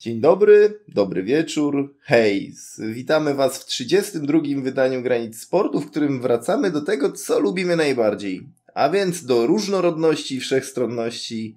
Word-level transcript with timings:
Dzień 0.00 0.20
dobry, 0.20 0.80
dobry 0.88 1.22
wieczór, 1.22 1.94
hej! 2.00 2.54
Witamy 2.78 3.34
Was 3.34 3.58
w 3.58 3.64
32. 3.64 4.38
wydaniu 4.62 5.02
Granic 5.02 5.40
Sportu, 5.40 5.80
w 5.80 5.90
którym 5.90 6.20
wracamy 6.20 6.70
do 6.70 6.80
tego, 6.80 7.12
co 7.12 7.40
lubimy 7.40 7.76
najbardziej. 7.76 8.48
A 8.74 8.88
więc 8.90 9.24
do 9.24 9.46
różnorodności, 9.46 10.40
wszechstronności 10.40 11.56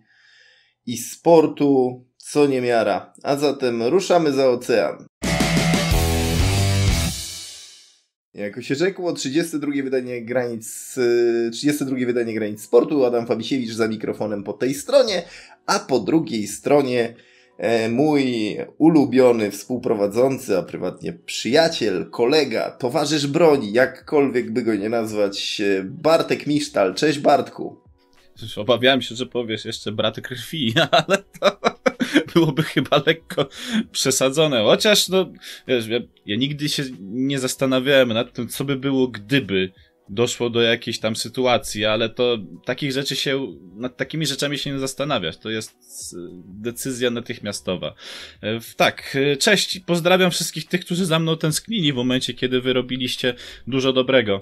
i 0.85 0.97
sportu, 0.97 2.03
co 2.17 2.47
niemiara. 2.47 3.13
A 3.23 3.35
zatem 3.35 3.83
ruszamy 3.83 4.31
za 4.31 4.49
ocean. 4.49 5.05
Jako 8.33 8.61
się 8.61 8.75
rzekło, 8.75 9.13
32 9.13 9.71
wydanie 9.83 10.25
granic, 10.25 10.95
32 11.51 11.97
wydanie 12.05 12.33
granic 12.33 12.61
sportu, 12.61 13.05
Adam 13.05 13.27
Fabisiewicz 13.27 13.71
za 13.71 13.87
mikrofonem 13.87 14.43
po 14.43 14.53
tej 14.53 14.73
stronie, 14.73 15.23
a 15.65 15.79
po 15.79 15.99
drugiej 15.99 16.47
stronie 16.47 17.15
mój 17.89 18.57
ulubiony 18.77 19.51
współprowadzący, 19.51 20.57
a 20.57 20.63
prywatnie 20.63 21.13
przyjaciel, 21.13 22.09
kolega, 22.09 22.71
towarzysz 22.71 23.27
broni, 23.27 23.73
jakkolwiek 23.73 24.51
by 24.51 24.63
go 24.63 24.75
nie 24.75 24.89
nazwać, 24.89 25.61
e, 25.61 25.83
Bartek 25.83 26.47
Misztal. 26.47 26.95
Cześć 26.95 27.19
Bartku. 27.19 27.81
Obawiałem 28.57 29.01
się, 29.01 29.15
że 29.15 29.25
powiesz 29.25 29.65
jeszcze 29.65 29.91
brat 29.91 30.21
krwi, 30.21 30.73
ale 30.91 31.17
to 31.39 31.59
byłoby 32.33 32.63
chyba 32.63 33.01
lekko 33.05 33.49
przesadzone. 33.91 34.63
Chociaż, 34.63 35.09
no, 35.09 35.31
wiesz, 35.67 35.87
ja, 35.87 35.99
ja 36.25 36.35
nigdy 36.35 36.69
się 36.69 36.83
nie 37.01 37.39
zastanawiałem 37.39 38.13
nad 38.13 38.33
tym, 38.33 38.47
co 38.47 38.63
by 38.63 38.75
było, 38.75 39.07
gdyby 39.07 39.71
doszło 40.11 40.49
do 40.49 40.61
jakiejś 40.61 40.99
tam 40.99 41.15
sytuacji, 41.15 41.85
ale 41.85 42.09
to 42.09 42.37
takich 42.65 42.91
rzeczy 42.91 43.15
się, 43.15 43.47
nad 43.75 43.97
takimi 43.97 44.25
rzeczami 44.25 44.57
się 44.57 44.71
nie 44.71 44.79
zastanawiasz. 44.79 45.37
To 45.37 45.49
jest 45.49 45.75
decyzja 46.45 47.09
natychmiastowa. 47.09 47.93
E, 48.41 48.59
tak, 48.75 49.17
e, 49.31 49.37
cześć. 49.37 49.79
Pozdrawiam 49.79 50.31
wszystkich 50.31 50.67
tych, 50.67 50.85
którzy 50.85 51.05
za 51.05 51.19
mną 51.19 51.37
tęsknili 51.37 51.93
w 51.93 51.95
momencie, 51.95 52.33
kiedy 52.33 52.61
wy 52.61 52.73
robiliście 52.73 53.33
dużo 53.67 53.93
dobrego 53.93 54.41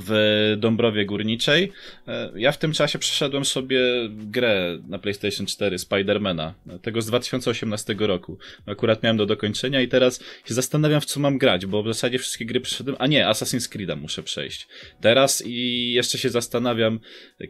w 0.00 0.54
Dąbrowie 0.58 1.06
Górniczej. 1.06 1.72
E, 2.08 2.30
ja 2.36 2.52
w 2.52 2.58
tym 2.58 2.72
czasie 2.72 2.98
przeszedłem 2.98 3.44
sobie 3.44 3.80
grę 4.10 4.78
na 4.88 4.98
PlayStation 4.98 5.46
4 5.46 5.78
Spidermana, 5.78 6.54
tego 6.82 7.02
z 7.02 7.06
2018 7.06 7.94
roku. 7.98 8.38
Akurat 8.66 9.02
miałem 9.02 9.16
do 9.16 9.26
dokończenia 9.26 9.80
i 9.80 9.88
teraz 9.88 10.20
się 10.44 10.54
zastanawiam, 10.54 11.00
w 11.00 11.04
co 11.04 11.20
mam 11.20 11.38
grać, 11.38 11.66
bo 11.66 11.82
w 11.82 11.86
zasadzie 11.86 12.18
wszystkie 12.18 12.46
gry 12.46 12.60
przeszedłem. 12.60 12.96
A 12.98 13.06
nie, 13.06 13.26
Assassin's 13.26 13.76
Creed'a 13.76 13.96
muszę 13.96 14.22
przejść. 14.22 14.68
Teraz 15.00 15.42
i 15.46 15.92
jeszcze 15.92 16.18
się 16.18 16.28
zastanawiam, 16.28 17.00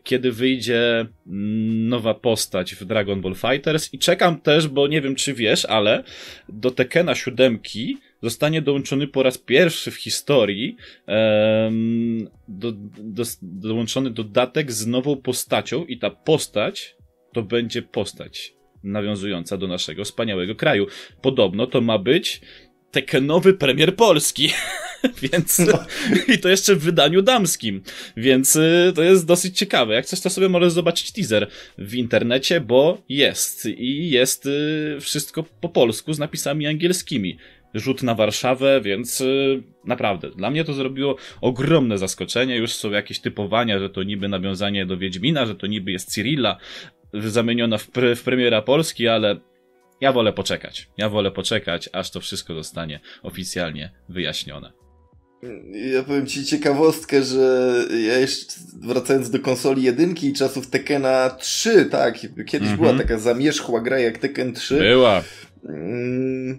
kiedy 0.03 0.33
wyjdzie 0.33 1.07
nowa 1.27 2.15
postać 2.15 2.75
w 2.75 2.85
Dragon 2.85 3.21
Ball 3.21 3.35
Fighters 3.35 3.95
i 3.95 3.99
czekam 3.99 4.41
też, 4.41 4.69
bo 4.69 4.87
nie 4.87 5.01
wiem, 5.01 5.15
czy 5.15 5.35
wiesz, 5.35 5.65
ale 5.65 6.05
do 6.49 6.71
Tekena 6.71 7.15
7 7.15 7.59
zostanie 8.23 8.63
dołączony 8.63 9.07
po 9.07 9.23
raz 9.23 9.39
pierwszy 9.39 9.91
w 9.91 9.97
historii 9.97 10.77
um, 11.07 12.29
do, 12.49 12.73
do, 12.99 13.23
dołączony 13.43 14.11
dodatek 14.11 14.73
z 14.73 14.87
nową 14.87 15.17
postacią 15.17 15.85
i 15.85 15.99
ta 15.99 16.11
postać 16.11 16.97
to 17.33 17.43
będzie 17.43 17.83
postać 17.83 18.55
nawiązująca 18.85 19.57
do 19.57 19.67
naszego 19.67 20.05
wspaniałego 20.05 20.55
kraju. 20.55 20.87
Podobno 21.23 21.67
to 21.67 21.81
ma 21.81 21.99
być 21.99 22.41
tekenowy 22.91 23.55
premier 23.55 23.97
Polski. 23.97 24.51
Więc 25.23 25.59
no. 25.59 25.85
i 26.35 26.39
to 26.39 26.49
jeszcze 26.49 26.75
w 26.75 26.83
wydaniu 26.83 27.23
damskim. 27.23 27.83
Więc 28.17 28.57
y, 28.57 28.93
to 28.95 29.03
jest 29.03 29.27
dosyć 29.27 29.59
ciekawe. 29.59 29.95
Jak 29.95 30.07
coś, 30.07 30.21
to 30.21 30.31
sobie 30.31 30.49
możesz 30.49 30.73
zobaczyć 30.73 31.13
teaser 31.13 31.49
w 31.79 31.95
internecie, 31.95 32.61
bo 32.61 33.03
jest. 33.09 33.67
I 33.67 34.11
jest 34.11 34.47
y, 34.47 34.99
wszystko 35.01 35.43
po 35.43 35.69
polsku 35.69 36.13
z 36.13 36.19
napisami 36.19 36.67
angielskimi 36.67 37.39
rzut 37.75 38.03
na 38.03 38.15
Warszawę, 38.15 38.81
więc 38.81 39.21
y, 39.21 39.63
naprawdę, 39.85 40.31
dla 40.31 40.51
mnie 40.51 40.65
to 40.65 40.73
zrobiło 40.73 41.17
ogromne 41.41 41.99
zaskoczenie. 41.99 42.57
Już 42.57 42.73
są 42.73 42.91
jakieś 42.91 43.21
typowania, 43.21 43.79
że 43.79 43.91
to 43.91 44.03
niby 44.03 44.29
nawiązanie 44.29 44.87
do 44.87 44.97
Wiedźmina, 44.97 45.47
że 45.47 45.55
to 45.55 45.67
niby 45.67 45.93
jest 45.93 46.13
Cyrilla 46.13 46.57
zamieniona 47.15 47.79
w, 47.79 47.91
pre 47.91 48.17
w 48.17 48.23
premiera 48.23 48.63
Polski, 48.63 49.09
ale 49.09 49.41
ja 50.01 50.13
wolę 50.13 50.33
poczekać. 50.33 50.89
Ja 50.99 51.09
wolę 51.09 51.31
poczekać, 51.31 51.89
aż 51.93 52.11
to 52.11 52.21
wszystko 52.21 52.55
zostanie 52.55 53.01
oficjalnie 53.23 53.91
wyjaśnione. 54.09 54.73
Ja 55.93 56.03
powiem 56.03 56.27
ci 56.27 56.45
ciekawostkę, 56.45 57.23
że 57.23 57.75
ja 58.07 58.19
jeszcze 58.19 58.53
wracając 58.83 59.31
do 59.31 59.39
konsoli 59.39 59.83
jedynki 59.83 60.29
i 60.29 60.33
czasów 60.33 60.67
Tekena 60.67 61.31
3, 61.31 61.85
tak, 61.85 62.21
kiedyś 62.47 62.69
mm 62.69 62.77
-hmm. 62.77 62.81
była 62.81 62.95
taka 62.95 63.19
zamierzchła 63.19 63.81
gra 63.81 63.99
jak 63.99 64.19
Tekken 64.19 64.53
3. 64.53 64.79
Była. 64.79 65.23
Mm, 65.69 66.59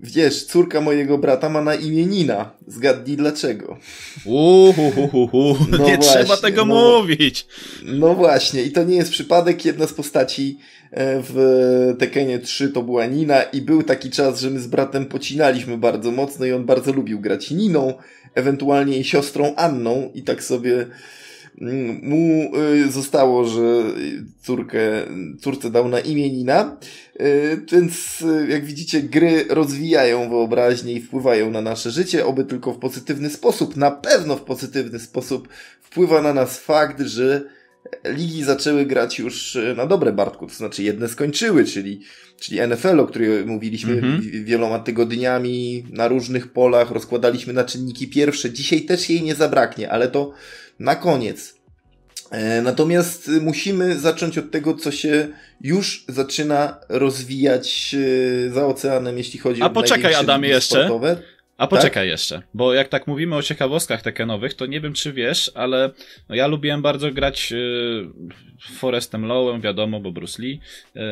Wiesz, 0.00 0.44
córka 0.44 0.80
mojego 0.80 1.18
brata 1.18 1.48
ma 1.48 1.62
na 1.62 1.74
imię 1.74 2.06
Nina. 2.06 2.50
Zgadnij 2.66 3.16
dlaczego. 3.16 3.78
Uhuhuhu, 4.24 5.56
no 5.70 5.78
nie 5.78 5.96
właśnie, 5.96 5.96
trzeba 5.98 6.36
tego 6.36 6.64
no, 6.64 6.74
mówić. 6.74 7.46
No 7.82 8.14
właśnie, 8.14 8.62
i 8.62 8.72
to 8.72 8.84
nie 8.84 8.96
jest 8.96 9.10
przypadek. 9.10 9.64
Jedna 9.64 9.86
z 9.86 9.92
postaci 9.92 10.58
e, 10.90 11.22
w 11.22 11.94
Tekenie 11.98 12.38
3 12.38 12.68
to 12.68 12.82
była 12.82 13.06
Nina 13.06 13.42
i 13.42 13.62
był 13.62 13.82
taki 13.82 14.10
czas, 14.10 14.40
że 14.40 14.50
my 14.50 14.60
z 14.60 14.66
bratem 14.66 15.06
pocinaliśmy 15.06 15.78
bardzo 15.78 16.10
mocno 16.10 16.46
i 16.46 16.52
on 16.52 16.64
bardzo 16.64 16.92
lubił 16.92 17.20
grać 17.20 17.50
Niną, 17.50 17.94
ewentualnie 18.34 18.92
jej 18.92 19.04
siostrą 19.04 19.54
Anną 19.56 20.10
i 20.14 20.22
tak 20.22 20.44
sobie 20.44 20.86
mu 22.02 22.50
y, 22.86 22.90
zostało, 22.90 23.44
że 23.44 23.82
córkę, 24.42 24.80
córce 25.40 25.70
dał 25.70 25.88
na 25.88 26.00
imię 26.00 26.30
Nina, 26.30 26.76
więc 27.72 28.22
y, 28.22 28.46
jak 28.48 28.64
widzicie 28.64 29.02
gry 29.02 29.44
rozwijają 29.48 30.30
wyobraźnię 30.30 30.92
i 30.92 31.00
wpływają 31.00 31.50
na 31.50 31.60
nasze 31.60 31.90
życie, 31.90 32.26
oby 32.26 32.44
tylko 32.44 32.72
w 32.72 32.78
pozytywny 32.78 33.30
sposób, 33.30 33.76
na 33.76 33.90
pewno 33.90 34.36
w 34.36 34.42
pozytywny 34.42 34.98
sposób 34.98 35.48
wpływa 35.80 36.22
na 36.22 36.34
nas 36.34 36.58
fakt, 36.58 37.00
że 37.00 37.44
ligi 38.04 38.44
zaczęły 38.44 38.86
grać 38.86 39.18
już 39.18 39.58
na 39.76 39.86
dobre 39.86 40.12
Bartku, 40.12 40.46
to 40.46 40.54
znaczy 40.54 40.82
jedne 40.82 41.08
skończyły, 41.08 41.64
czyli, 41.64 42.00
czyli 42.40 42.68
NFL, 42.68 43.00
o 43.00 43.06
której 43.06 43.46
mówiliśmy 43.46 43.92
mhm. 43.92 44.44
wieloma 44.44 44.78
tygodniami 44.78 45.84
na 45.90 46.08
różnych 46.08 46.52
polach, 46.52 46.90
rozkładaliśmy 46.90 47.52
na 47.52 47.64
czynniki 47.64 48.08
pierwsze. 48.08 48.50
Dzisiaj 48.50 48.80
też 48.80 49.10
jej 49.10 49.22
nie 49.22 49.34
zabraknie, 49.34 49.90
ale 49.90 50.08
to 50.08 50.32
na 50.78 50.96
koniec. 50.96 51.54
E, 52.30 52.62
natomiast 52.62 53.30
musimy 53.40 53.98
zacząć 53.98 54.38
od 54.38 54.50
tego, 54.50 54.74
co 54.74 54.90
się 54.90 55.28
już 55.60 56.04
zaczyna 56.08 56.80
rozwijać 56.88 57.94
e, 58.46 58.50
za 58.50 58.66
oceanem, 58.66 59.18
jeśli 59.18 59.38
chodzi 59.38 59.62
A 59.62 59.66
o 59.66 59.70
poczekaj, 59.70 60.14
Adamie, 60.14 60.48
jeszcze. 60.48 60.74
Sportowe. 60.74 61.22
A 61.58 61.66
poczekaj 61.66 62.04
tak? 62.04 62.10
jeszcze, 62.10 62.42
bo 62.54 62.74
jak 62.74 62.88
tak 62.88 63.06
mówimy 63.06 63.36
o 63.36 63.42
ciekawostkach 63.42 64.02
tekenowych, 64.02 64.54
to 64.54 64.66
nie 64.66 64.80
wiem 64.80 64.92
czy 64.92 65.12
wiesz, 65.12 65.50
ale 65.54 65.90
no 66.28 66.34
ja 66.34 66.46
lubiłem 66.46 66.82
bardzo 66.82 67.10
grać 67.10 67.50
yy, 67.50 68.10
Forestem 68.72 69.26
Lowem, 69.26 69.60
wiadomo, 69.60 70.00
bo 70.00 70.12
Bruce 70.12 70.42
Lee. 70.42 70.60
Yy, 70.94 71.02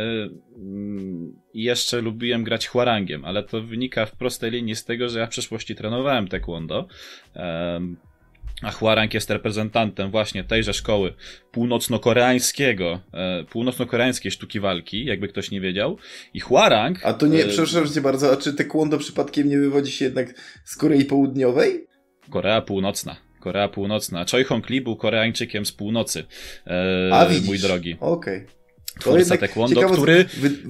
I 1.55 1.63
jeszcze 1.63 2.01
lubiłem 2.01 2.45
grać 2.45 2.67
Huarangiem, 2.67 3.25
ale 3.25 3.43
to 3.43 3.63
wynika 3.63 4.07
w 4.07 4.13
prostej 4.13 4.51
linii 4.51 4.77
z 4.77 4.84
tego, 4.84 5.09
że 5.09 5.19
ja 5.19 5.27
w 5.27 5.31
przeszłości 5.31 5.75
trenowałem 5.75 6.28
taekwondo. 6.28 6.89
Yy, 7.37 7.43
a 8.62 8.71
Huarang 8.71 9.15
jest 9.15 9.31
reprezentantem 9.31 10.11
właśnie 10.11 10.44
tejże 10.44 10.75
szkoły 10.75 11.15
północno-koreańskiego, 11.53 13.00
e, 13.12 13.44
północno-koreańskiej 13.44 14.31
sztuki 14.31 14.61
walki, 14.61 15.05
jakby 15.05 15.28
ktoś 15.28 15.50
nie 15.50 15.61
wiedział. 15.61 15.99
I 16.34 16.41
Huarang... 16.41 16.99
A 17.05 17.12
to 17.12 17.27
nie, 17.27 17.45
e, 17.45 17.49
przepraszam 17.49 17.89
cię 17.89 18.00
bardzo, 18.00 18.33
a 18.33 18.37
czy 18.37 18.55
taekwondo 18.55 18.99
przypadkiem 18.99 19.49
nie 19.49 19.59
wywodzi 19.59 19.93
się 19.93 20.05
jednak 20.05 20.34
z 20.65 20.77
Korei 20.77 21.05
Południowej? 21.05 21.87
Korea 22.31 22.61
Północna. 22.61 23.16
Korea 23.41 23.69
Północna. 23.69 24.25
Choi 24.31 24.45
Hong 24.45 24.71
Lee 24.71 24.81
był 24.81 24.97
Koreańczykiem 24.97 25.66
z 25.66 25.72
północy. 25.72 26.25
E, 26.66 27.11
a. 27.12 27.28
Mój 27.47 27.59
drogi. 27.59 27.97
Okej. 28.00 28.37
Okay 28.37 28.56
twórca 28.99 29.37
taekwondo, 29.37 29.89
który, 29.89 30.25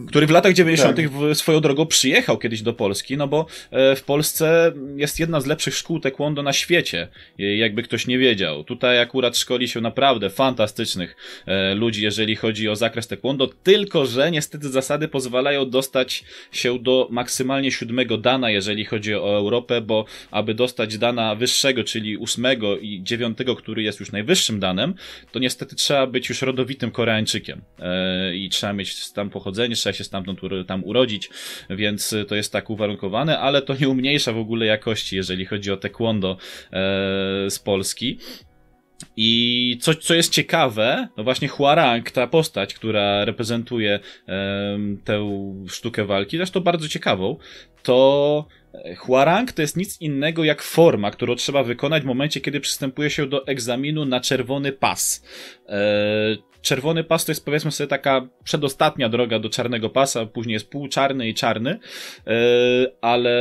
który 0.08 0.26
w 0.26 0.30
latach 0.30 0.52
90. 0.52 0.96
Tak. 0.96 1.06
swoją 1.36 1.60
drogą 1.60 1.86
przyjechał 1.86 2.38
kiedyś 2.38 2.62
do 2.62 2.72
Polski, 2.72 3.16
no 3.16 3.28
bo 3.28 3.46
e, 3.70 3.96
w 3.96 4.02
Polsce 4.02 4.72
jest 4.96 5.20
jedna 5.20 5.40
z 5.40 5.46
lepszych 5.46 5.74
szkół 5.74 6.00
taekwondo 6.00 6.42
na 6.42 6.52
świecie, 6.52 7.08
jakby 7.38 7.82
ktoś 7.82 8.06
nie 8.06 8.18
wiedział. 8.18 8.64
Tutaj 8.64 9.00
akurat 9.00 9.36
szkoli 9.36 9.68
się 9.68 9.80
naprawdę 9.80 10.30
fantastycznych 10.30 11.16
e, 11.46 11.74
ludzi, 11.74 12.02
jeżeli 12.02 12.36
chodzi 12.36 12.68
o 12.68 12.76
zakres 12.76 13.08
taekwondo, 13.08 13.48
tylko 13.62 14.06
że 14.06 14.30
niestety 14.30 14.68
zasady 14.68 15.08
pozwalają 15.08 15.70
dostać 15.70 16.24
się 16.52 16.78
do 16.78 17.08
maksymalnie 17.10 17.72
siódmego 17.72 18.18
dana, 18.18 18.50
jeżeli 18.50 18.84
chodzi 18.84 19.14
o 19.14 19.36
Europę, 19.36 19.80
bo 19.80 20.04
aby 20.30 20.54
dostać 20.54 20.98
dana 20.98 21.34
wyższego, 21.34 21.84
czyli 21.84 22.16
ósmego 22.16 22.78
i 22.78 23.00
dziewiątego, 23.02 23.56
który 23.56 23.82
jest 23.82 24.00
już 24.00 24.12
najwyższym 24.12 24.60
danem, 24.60 24.94
to 25.32 25.38
niestety 25.38 25.76
trzeba 25.76 26.06
być 26.06 26.28
już 26.28 26.42
rodowitym 26.42 26.90
Koreańczykiem 26.90 27.62
e, 27.78 28.15
i 28.34 28.48
trzeba 28.48 28.72
mieć 28.72 29.12
tam 29.12 29.30
pochodzenie, 29.30 29.76
trzeba 29.76 29.92
się 29.92 30.04
stamtąd 30.04 30.40
tam 30.66 30.84
urodzić, 30.84 31.30
więc 31.70 32.14
to 32.28 32.34
jest 32.34 32.52
tak 32.52 32.70
uwarunkowane, 32.70 33.38
ale 33.38 33.62
to 33.62 33.74
nie 33.80 33.88
umniejsza 33.88 34.32
w 34.32 34.38
ogóle 34.38 34.66
jakości, 34.66 35.16
jeżeli 35.16 35.46
chodzi 35.46 35.72
o 35.72 35.76
taekwondo 35.76 36.36
e, 36.72 36.76
z 37.50 37.58
Polski. 37.58 38.18
I 39.16 39.78
coś, 39.80 39.96
co 39.96 40.14
jest 40.14 40.32
ciekawe, 40.32 41.08
no 41.16 41.24
właśnie 41.24 41.48
Huarang, 41.48 42.10
ta 42.10 42.26
postać, 42.26 42.74
która 42.74 43.24
reprezentuje 43.24 44.00
tę 45.04 45.30
sztukę 45.68 46.04
walki, 46.04 46.36
zresztą 46.36 46.60
bardzo 46.60 46.88
ciekawą, 46.88 47.36
to 47.82 48.46
Huarang 48.96 49.52
to 49.52 49.62
jest 49.62 49.76
nic 49.76 50.00
innego 50.00 50.44
jak 50.44 50.62
forma, 50.62 51.10
którą 51.10 51.34
trzeba 51.34 51.62
wykonać 51.62 52.02
w 52.02 52.06
momencie, 52.06 52.40
kiedy 52.40 52.60
przystępuje 52.60 53.10
się 53.10 53.26
do 53.26 53.46
egzaminu 53.46 54.04
na 54.04 54.20
czerwony 54.20 54.72
pas. 54.72 55.24
E, 55.68 55.78
czerwony 56.66 57.04
pas 57.04 57.24
to 57.24 57.32
jest 57.32 57.44
powiedzmy 57.44 57.72
sobie 57.72 57.88
taka 57.88 58.28
przedostatnia 58.44 59.08
droga 59.08 59.38
do 59.38 59.48
czarnego 59.50 59.90
pasa, 59.90 60.26
później 60.26 60.54
jest 60.54 60.70
półczarny 60.70 61.28
i 61.28 61.34
czarny, 61.34 61.78
e, 62.26 62.32
ale 63.00 63.38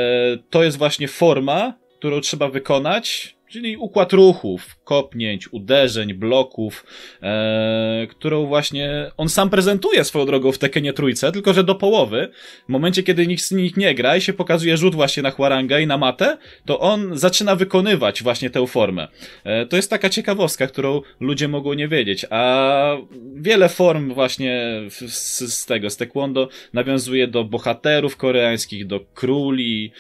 to 0.50 0.64
jest 0.64 0.78
właśnie 0.78 1.08
forma, 1.08 1.74
którą 2.00 2.22
trzeba 2.22 2.48
wykonać 2.50 3.35
czyli 3.56 3.78
układ 3.78 4.14
ruchów, 4.14 4.76
kopnięć, 4.84 5.54
uderzeń, 5.54 6.14
bloków, 6.14 6.86
e, 7.22 8.08
którą 8.10 8.46
właśnie 8.46 9.12
on 9.18 9.30
sam 9.30 9.50
prezentuje 9.50 10.04
swoją 10.04 10.26
drogą 10.26 10.52
w 10.52 10.58
Tekenie 10.58 10.94
Trójce, 10.94 11.32
tylko 11.32 11.54
że 11.54 11.64
do 11.64 11.76
połowy, 11.76 12.30
w 12.66 12.70
momencie 12.70 13.04
kiedy 13.04 13.28
nikt 13.28 13.44
z 13.44 13.52
nich 13.52 13.78
nie 13.78 13.96
gra 13.96 14.18
i 14.18 14.22
się 14.22 14.34
pokazuje 14.34 14.78
rzut 14.78 14.96
właśnie 14.96 15.24
na 15.24 15.32
Huaranga 15.32 15.80
i 15.80 15.88
na 15.88 15.98
matę, 15.98 16.38
to 16.66 16.80
on 16.80 17.18
zaczyna 17.18 17.56
wykonywać 17.56 18.24
właśnie 18.24 18.50
tę 18.50 18.68
formę. 18.68 19.08
E, 19.44 19.66
to 19.66 19.76
jest 19.76 19.90
taka 19.90 20.10
ciekawostka, 20.10 20.68
którą 20.68 21.02
ludzie 21.20 21.48
mogą 21.48 21.74
nie 21.74 21.88
wiedzieć, 21.88 22.26
a 22.30 22.98
wiele 23.36 23.70
form 23.70 24.14
właśnie 24.14 24.82
z, 24.90 25.54
z 25.54 25.66
tego, 25.66 25.90
z 25.90 25.98
taekwondo 25.98 26.50
nawiązuje 26.74 27.28
do 27.28 27.44
bohaterów 27.44 28.18
koreańskich, 28.18 28.88
do 28.88 29.00
króli, 29.14 29.92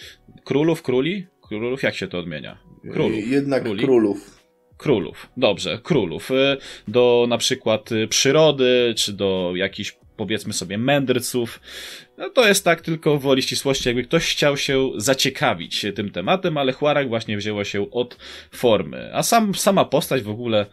królów, 0.43 0.81
króli? 0.81 1.27
Królów, 1.41 1.83
jak 1.83 1.95
się 1.95 2.07
to 2.07 2.19
odmienia? 2.19 2.74
Królów. 2.91 3.27
Jednak 3.27 3.63
Króli? 3.63 3.83
królów. 3.83 4.35
Królów, 4.77 5.29
dobrze, 5.37 5.79
królów. 5.83 6.31
Y, 6.31 6.57
do 6.87 7.25
na 7.29 7.37
przykład 7.37 7.91
y, 7.91 8.07
przyrody, 8.07 8.93
czy 8.97 9.13
do 9.13 9.53
jakichś 9.55 9.97
powiedzmy 10.17 10.53
sobie 10.53 10.77
mędrców. 10.77 11.59
No 12.17 12.29
to 12.29 12.47
jest 12.47 12.63
tak 12.63 12.81
tylko 12.81 13.17
woli 13.17 13.41
ścisłości, 13.41 13.89
jakby 13.89 14.03
ktoś 14.03 14.31
chciał 14.31 14.57
się 14.57 14.91
zaciekawić 14.97 15.85
tym 15.95 16.11
tematem, 16.11 16.57
ale 16.57 16.71
Huarang 16.71 17.09
właśnie 17.09 17.37
wzięło 17.37 17.63
się 17.63 17.91
od 17.91 18.17
formy. 18.51 19.11
A 19.13 19.23
sam, 19.23 19.55
sama 19.55 19.85
postać 19.85 20.23
w 20.23 20.29
ogóle 20.29 20.65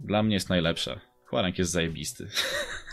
dla 0.00 0.22
mnie 0.22 0.34
jest 0.34 0.48
najlepsza. 0.48 1.00
Huarang 1.24 1.58
jest 1.58 1.70
zajebisty. 1.70 2.28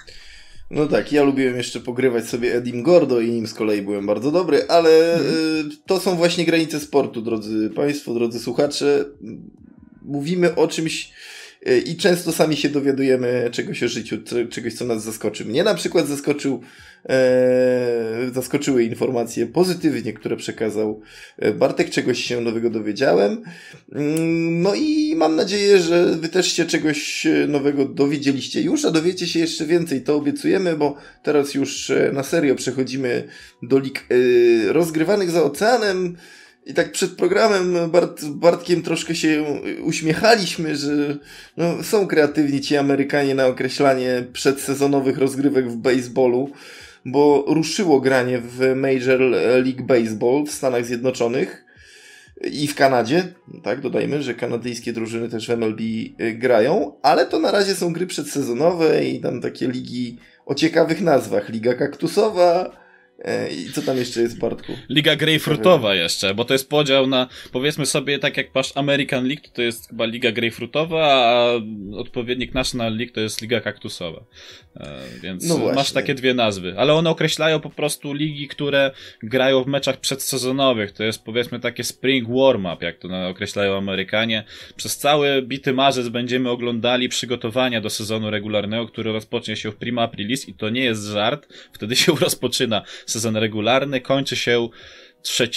No 0.71 0.87
tak, 0.87 1.11
ja 1.11 1.23
lubiłem 1.23 1.57
jeszcze 1.57 1.79
pogrywać 1.79 2.27
sobie 2.27 2.55
Edim 2.55 2.83
Gordo 2.83 3.19
i 3.19 3.31
nim 3.31 3.47
z 3.47 3.53
kolei 3.53 3.81
byłem 3.81 4.05
bardzo 4.05 4.31
dobry, 4.31 4.67
ale 4.67 5.13
mm. 5.13 5.69
to 5.85 5.99
są 5.99 6.15
właśnie 6.15 6.45
granice 6.45 6.79
sportu, 6.79 7.21
drodzy 7.21 7.69
Państwo, 7.69 8.13
drodzy 8.13 8.39
słuchacze. 8.39 9.05
Mówimy 10.01 10.55
o 10.55 10.67
czymś 10.67 11.05
y, 11.05 11.11
i 11.85 11.95
często 11.95 12.31
sami 12.31 12.57
się 12.57 12.69
dowiadujemy 12.69 13.49
czegoś 13.51 13.83
o 13.83 13.87
życiu, 13.87 14.17
czegoś, 14.49 14.73
co 14.73 14.85
nas 14.85 15.03
zaskoczy. 15.03 15.45
Mnie 15.45 15.63
na 15.63 15.73
przykład 15.73 16.07
zaskoczył 16.07 16.61
e, 17.09 18.31
zaskoczyły 18.33 18.83
informacje 18.83 19.45
pozytywnie, 19.45 20.13
które 20.13 20.37
przekazał 20.37 21.01
e, 21.37 21.53
Bartek, 21.53 21.89
czegoś 21.89 22.23
się 22.23 22.41
nowego 22.41 22.69
dowiedziałem. 22.69 23.41
Mm, 23.91 24.61
no 24.61 24.75
i 24.75 25.15
mam 25.15 25.35
nadzieję, 25.35 25.79
że 25.79 26.15
wy 26.15 26.29
też 26.29 26.53
się 26.53 26.65
czegoś 26.65 27.25
e, 27.25 27.47
nowego 27.47 27.85
dowiedzieliście 27.85 28.61
już, 28.61 28.85
a 28.85 28.91
dowiecie 28.91 29.27
się 29.27 29.39
jeszcze 29.39 29.65
więcej, 29.65 30.01
to 30.01 30.15
obiecujemy, 30.15 30.77
bo 30.77 30.95
teraz 31.23 31.53
już 31.53 31.89
e, 31.89 32.11
na 32.13 32.23
serio 32.23 32.55
przechodzimy 32.55 33.27
do 33.63 33.79
lig 33.79 34.05
e, 34.09 34.73
rozgrywanych 34.73 35.31
za 35.31 35.43
oceanem. 35.43 36.17
I 36.69 36.73
tak 36.73 36.91
przed 36.91 37.11
programem 37.11 37.91
Bart, 37.91 38.25
Bartkiem 38.25 38.81
troszkę 38.81 39.15
się 39.15 39.61
uśmiechaliśmy, 39.83 40.75
że 40.75 41.17
no, 41.57 41.83
są 41.83 42.07
kreatywni 42.07 42.61
ci 42.61 42.77
Amerykanie 42.77 43.35
na 43.35 43.47
określanie 43.47 44.23
przedsezonowych 44.33 45.17
rozgrywek 45.17 45.69
w 45.69 45.75
baseballu 45.75 46.49
bo 47.05 47.45
ruszyło 47.47 48.01
granie 48.01 48.41
w 48.43 48.75
Major 48.75 49.19
League 49.63 49.83
Baseball 49.83 50.45
w 50.45 50.51
Stanach 50.51 50.85
Zjednoczonych 50.85 51.65
i 52.51 52.67
w 52.67 52.75
Kanadzie. 52.75 53.23
Tak, 53.63 53.81
dodajmy, 53.81 54.23
że 54.23 54.33
kanadyjskie 54.33 54.93
drużyny 54.93 55.29
też 55.29 55.47
w 55.47 55.49
MLB 55.49 55.79
y, 55.81 56.33
grają, 56.33 56.93
ale 57.01 57.25
to 57.25 57.39
na 57.39 57.51
razie 57.51 57.75
są 57.75 57.93
gry 57.93 58.07
przedsezonowe 58.07 59.05
i 59.05 59.21
tam 59.21 59.41
takie 59.41 59.67
ligi 59.67 60.17
o 60.45 60.55
ciekawych 60.55 61.01
nazwach. 61.01 61.49
Liga 61.49 61.73
kaktusowa, 61.73 62.71
I 63.51 63.73
co 63.73 63.81
tam 63.81 63.97
jeszcze 63.97 64.21
jest, 64.21 64.39
Bartku? 64.39 64.73
Liga 64.89 65.15
Greyfruitowa 65.15 65.95
jeszcze, 65.95 66.33
bo 66.33 66.45
to 66.45 66.53
jest 66.53 66.69
podział 66.69 67.07
na, 67.07 67.27
powiedzmy 67.51 67.85
sobie, 67.85 68.19
tak 68.19 68.37
jak 68.37 68.55
masz 68.55 68.77
American 68.77 69.27
League, 69.27 69.41
to 69.53 69.61
jest 69.61 69.89
chyba 69.89 70.05
Liga 70.05 70.31
Greyfruitowa, 70.31 71.13
a 71.13 71.51
odpowiednik 71.97 72.53
National 72.53 72.97
League 72.97 73.13
to 73.13 73.21
jest 73.21 73.41
Liga 73.41 73.61
Kaktusowa. 73.61 74.23
E, 74.75 74.99
więc 75.21 75.49
no 75.49 75.57
masz 75.57 75.91
takie 75.91 76.15
dwie 76.15 76.33
nazwy. 76.33 76.73
Ale 76.77 76.93
one 76.93 77.09
określają 77.09 77.59
po 77.59 77.69
prostu 77.69 78.13
ligi, 78.13 78.47
które 78.47 78.91
grają 79.23 79.63
w 79.63 79.67
meczach 79.67 79.97
przedsezonowych. 79.97 80.91
To 80.91 81.03
jest 81.03 81.23
powiedzmy 81.23 81.59
takie 81.59 81.83
spring 81.83 82.29
warm-up, 82.29 82.85
jak 82.85 82.97
to 82.97 83.27
określają 83.27 83.77
Amerykanie. 83.77 84.43
Przez 84.75 84.97
cały 84.97 85.41
bity 85.41 85.73
marzec 85.73 86.09
będziemy 86.09 86.49
oglądali 86.49 87.09
przygotowania 87.09 87.81
do 87.81 87.89
sezonu 87.89 88.29
regularnego, 88.29 88.87
który 88.87 89.11
rozpocznie 89.11 89.55
się 89.55 89.71
w 89.71 89.75
prima 89.75 90.01
aprilis 90.01 90.49
i 90.49 90.53
to 90.53 90.69
nie 90.69 90.83
jest 90.83 91.03
żart. 91.05 91.47
Wtedy 91.73 91.95
się 91.95 92.15
rozpoczyna 92.21 92.81
sezon 93.09 93.37
regularny 93.37 94.01
kończy 94.01 94.35
się 94.35 94.69
3 95.21 95.49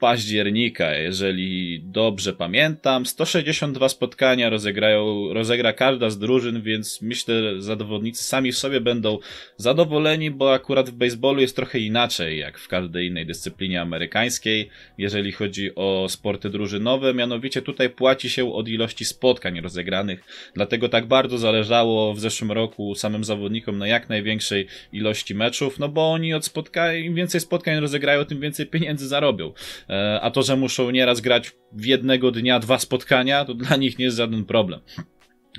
października, 0.00 0.94
jeżeli 0.94 1.80
dobrze 1.84 2.32
pamiętam. 2.32 3.06
162 3.06 3.88
spotkania 3.88 4.50
rozegrają, 4.50 5.32
rozegra 5.32 5.72
każda 5.72 6.10
z 6.10 6.18
drużyn, 6.18 6.62
więc 6.62 7.02
myślę, 7.02 7.42
że 7.42 7.62
zawodnicy 7.62 8.24
sami 8.24 8.52
w 8.52 8.58
sobie 8.58 8.80
będą 8.80 9.18
zadowoleni, 9.56 10.30
bo 10.30 10.52
akurat 10.52 10.90
w 10.90 10.92
baseballu 10.92 11.40
jest 11.40 11.56
trochę 11.56 11.78
inaczej, 11.78 12.38
jak 12.38 12.58
w 12.58 12.68
każdej 12.68 13.06
innej 13.06 13.26
dyscyplinie 13.26 13.80
amerykańskiej, 13.80 14.68
jeżeli 14.98 15.32
chodzi 15.32 15.74
o 15.74 16.06
sporty 16.08 16.50
drużynowe. 16.50 17.14
Mianowicie 17.14 17.62
tutaj 17.62 17.90
płaci 17.90 18.30
się 18.30 18.54
od 18.54 18.68
ilości 18.68 19.04
spotkań 19.04 19.60
rozegranych, 19.60 20.24
dlatego 20.54 20.88
tak 20.88 21.06
bardzo 21.06 21.38
zależało 21.38 22.14
w 22.14 22.20
zeszłym 22.20 22.52
roku 22.52 22.94
samym 22.94 23.24
zawodnikom 23.24 23.78
na 23.78 23.86
jak 23.86 24.08
największej 24.08 24.66
ilości 24.92 25.34
meczów, 25.34 25.78
no 25.78 25.88
bo 25.88 26.12
oni 26.12 26.34
od 26.34 26.44
spotkań, 26.44 26.96
im 26.96 27.14
więcej 27.14 27.40
spotkań 27.40 27.80
rozegrają, 27.80 28.24
tym 28.24 28.40
więcej 28.40 28.66
pieniędzy 28.66 28.83
pieniędzy 28.84 29.08
zarobią. 29.08 29.52
E, 29.88 30.20
a 30.22 30.30
to, 30.30 30.42
że 30.42 30.56
muszą 30.56 30.90
nieraz 30.90 31.20
grać 31.20 31.52
w 31.72 31.84
jednego 31.84 32.30
dnia 32.30 32.60
dwa 32.60 32.78
spotkania, 32.78 33.44
to 33.44 33.54
dla 33.54 33.76
nich 33.76 33.98
nie 33.98 34.04
jest 34.04 34.16
żaden 34.16 34.44
problem. 34.44 34.80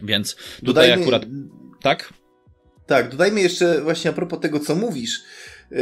Więc 0.04 0.36
tutaj 0.36 0.66
dodajmy, 0.66 1.02
akurat. 1.02 1.26
Tak? 1.82 2.14
Tak, 2.88 3.10
dodajmy 3.10 3.42
jeszcze 3.42 3.82
właśnie 3.82 4.10
a 4.10 4.14
propos 4.14 4.40
tego, 4.40 4.60
co 4.60 4.76
mówisz. 4.76 5.22
E, 5.72 5.76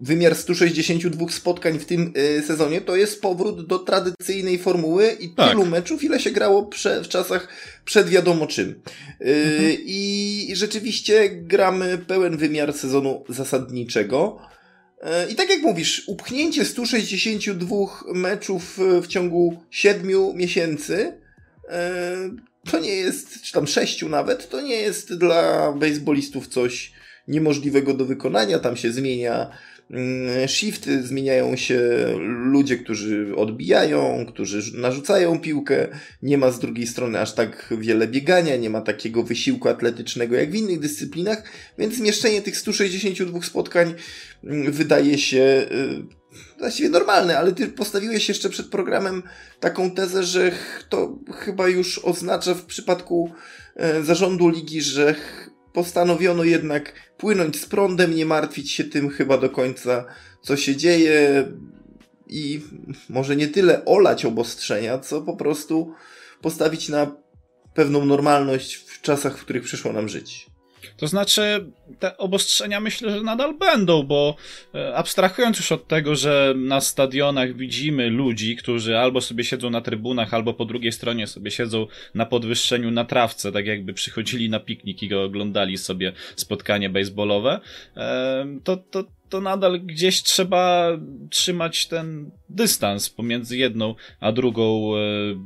wymiar 0.00 0.34
162 0.34 1.28
spotkań 1.28 1.78
w 1.78 1.84
tym 1.84 2.12
e, 2.16 2.42
sezonie 2.42 2.80
to 2.80 2.96
jest 2.96 3.22
powrót 3.22 3.66
do 3.66 3.78
tradycyjnej 3.78 4.58
formuły 4.58 5.16
i 5.20 5.34
tak. 5.34 5.50
tylu 5.50 5.66
meczów, 5.66 6.04
ile 6.04 6.20
się 6.20 6.30
grało 6.30 6.66
prze, 6.66 7.02
w 7.02 7.08
czasach 7.08 7.48
przed 7.84 8.08
wiadomo 8.08 8.46
czym. 8.46 8.82
Mhm. 9.20 9.76
I 9.84 10.52
rzeczywiście 10.54 11.30
gramy 11.30 11.98
pełen 11.98 12.36
wymiar 12.36 12.72
sezonu 12.72 13.24
zasadniczego. 13.28 14.38
E, 15.04 15.30
I 15.30 15.34
tak 15.34 15.50
jak 15.50 15.62
mówisz, 15.62 16.02
upchnięcie 16.06 16.64
162 16.64 17.76
meczów 18.14 18.78
e, 18.78 19.02
w 19.02 19.06
ciągu 19.06 19.62
7 19.70 20.08
miesięcy 20.34 21.18
e, 21.68 22.30
to 22.70 22.78
nie 22.78 22.94
jest, 22.96 23.42
czy 23.42 23.52
tam 23.52 23.66
6 23.66 24.02
nawet, 24.02 24.48
to 24.48 24.60
nie 24.60 24.76
jest 24.76 25.14
dla 25.14 25.72
baseballistów 25.72 26.48
coś 26.48 26.92
niemożliwego 27.28 27.94
do 27.94 28.04
wykonania. 28.04 28.58
Tam 28.58 28.76
się 28.76 28.92
zmienia 28.92 29.50
Mm, 29.90 30.48
shifty, 30.48 31.02
zmieniają 31.02 31.56
się 31.56 31.80
ludzie, 32.28 32.76
którzy 32.76 33.36
odbijają, 33.36 34.26
którzy 34.28 34.78
narzucają 34.80 35.40
piłkę, 35.40 35.88
nie 36.22 36.38
ma 36.38 36.50
z 36.50 36.58
drugiej 36.58 36.86
strony 36.86 37.20
aż 37.20 37.34
tak 37.34 37.74
wiele 37.78 38.08
biegania, 38.08 38.56
nie 38.56 38.70
ma 38.70 38.80
takiego 38.80 39.22
wysiłku 39.22 39.68
atletycznego 39.68 40.36
jak 40.36 40.50
w 40.50 40.54
innych 40.54 40.80
dyscyplinach, 40.80 41.42
więc 41.78 41.94
zmieszczenie 41.94 42.42
tych 42.42 42.56
162 42.56 43.42
spotkań 43.42 43.94
mm, 44.44 44.72
wydaje 44.72 45.18
się 45.18 45.66
y, 45.72 46.24
właściwie 46.58 46.88
normalne, 46.88 47.38
ale 47.38 47.52
ty 47.52 47.68
postawiłeś 47.68 48.28
jeszcze 48.28 48.50
przed 48.50 48.66
programem 48.66 49.22
taką 49.60 49.90
tezę, 49.90 50.22
że 50.22 50.52
to 50.88 51.18
chyba 51.32 51.68
już 51.68 51.98
oznacza 51.98 52.54
w 52.54 52.64
przypadku 52.64 53.32
e, 53.76 54.02
zarządu 54.02 54.48
ligi, 54.48 54.82
że 54.82 55.14
postanowiono 55.74 56.44
jednak 56.44 56.92
płynąć 57.16 57.60
z 57.60 57.66
prądem, 57.66 58.14
nie 58.14 58.26
martwić 58.26 58.70
się 58.70 58.84
tym 58.84 59.10
chyba 59.10 59.38
do 59.38 59.50
końca, 59.50 60.04
co 60.42 60.56
się 60.56 60.76
dzieje 60.76 61.48
i 62.26 62.60
może 63.08 63.36
nie 63.36 63.48
tyle 63.48 63.84
olać 63.84 64.24
obostrzenia, 64.24 64.98
co 64.98 65.22
po 65.22 65.36
prostu 65.36 65.94
postawić 66.40 66.88
na 66.88 67.16
pewną 67.74 68.04
normalność 68.04 68.74
w 68.74 69.00
czasach, 69.00 69.38
w 69.38 69.40
których 69.40 69.62
przyszło 69.62 69.92
nam 69.92 70.08
żyć. 70.08 70.53
To 70.96 71.06
znaczy, 71.06 71.66
te 71.98 72.16
obostrzenia 72.16 72.80
myślę, 72.80 73.10
że 73.10 73.22
nadal 73.22 73.58
będą, 73.58 74.02
bo 74.02 74.36
e, 74.74 74.96
abstrahując 74.96 75.56
już 75.56 75.72
od 75.72 75.88
tego, 75.88 76.16
że 76.16 76.54
na 76.56 76.80
stadionach 76.80 77.56
widzimy 77.56 78.10
ludzi, 78.10 78.56
którzy 78.56 78.98
albo 78.98 79.20
sobie 79.20 79.44
siedzą 79.44 79.70
na 79.70 79.80
trybunach, 79.80 80.34
albo 80.34 80.54
po 80.54 80.64
drugiej 80.64 80.92
stronie 80.92 81.26
sobie 81.26 81.50
siedzą 81.50 81.86
na 82.14 82.26
podwyższeniu 82.26 82.90
na 82.90 83.04
trawce, 83.04 83.52
tak 83.52 83.66
jakby 83.66 83.92
przychodzili 83.94 84.50
na 84.50 84.60
piknik 84.60 85.02
i 85.02 85.14
oglądali 85.14 85.78
sobie 85.78 86.12
spotkanie 86.36 86.90
baseballowe, 86.90 87.60
e, 87.96 88.46
to, 88.64 88.76
to, 88.76 89.04
to 89.28 89.40
nadal 89.40 89.80
gdzieś 89.80 90.22
trzeba 90.22 90.88
trzymać 91.30 91.86
ten 91.86 92.30
dystans 92.48 93.10
pomiędzy 93.10 93.56
jedną 93.56 93.94
a 94.20 94.32
drugą 94.32 94.96
e, 94.96 95.00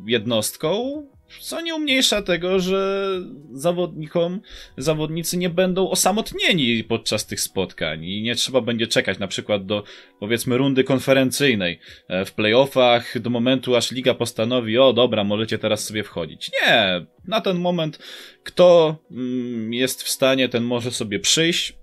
jednostką, 0.07 1.02
co 1.40 1.61
nie 1.61 1.75
umniejsza 1.75 2.23
tego, 2.23 2.61
że 2.61 3.11
zawodnikom, 3.52 4.40
zawodnicy 4.76 5.37
nie 5.37 5.50
będą 5.50 5.90
osamotnieni 5.90 6.85
podczas 6.85 7.26
tych 7.26 7.40
spotkań 7.40 8.04
i 8.04 8.23
nie 8.23 8.35
trzeba 8.35 8.61
będzie 8.61 8.87
czekać 8.87 9.18
na 9.18 9.28
przykład 9.28 9.66
do, 9.66 9.85
powiedzmy, 10.20 10.58
rundy 10.58 10.85
konferencyjnej 10.85 11.80
e, 12.08 12.25
w 12.25 12.32
playoffach, 12.32 13.18
do 13.18 13.30
momentu 13.30 13.76
aż 13.76 13.90
liga 13.90 14.14
postanowi, 14.14 14.78
o 14.78 14.92
dobra, 14.92 15.25
możecie 15.25 15.58
teraz 15.58 15.85
sobie 15.85 16.04
wchodzić. 16.04 16.50
Nie, 16.62 17.06
na 17.25 17.40
ten 17.40 17.58
moment 17.58 17.99
kto 18.49 18.97
mm, 19.11 19.73
jest 19.73 20.02
w 20.02 20.08
stanie, 20.08 20.49
ten 20.49 20.64
może 20.64 20.90
sobie 20.90 21.20
przyjść, 21.20 21.76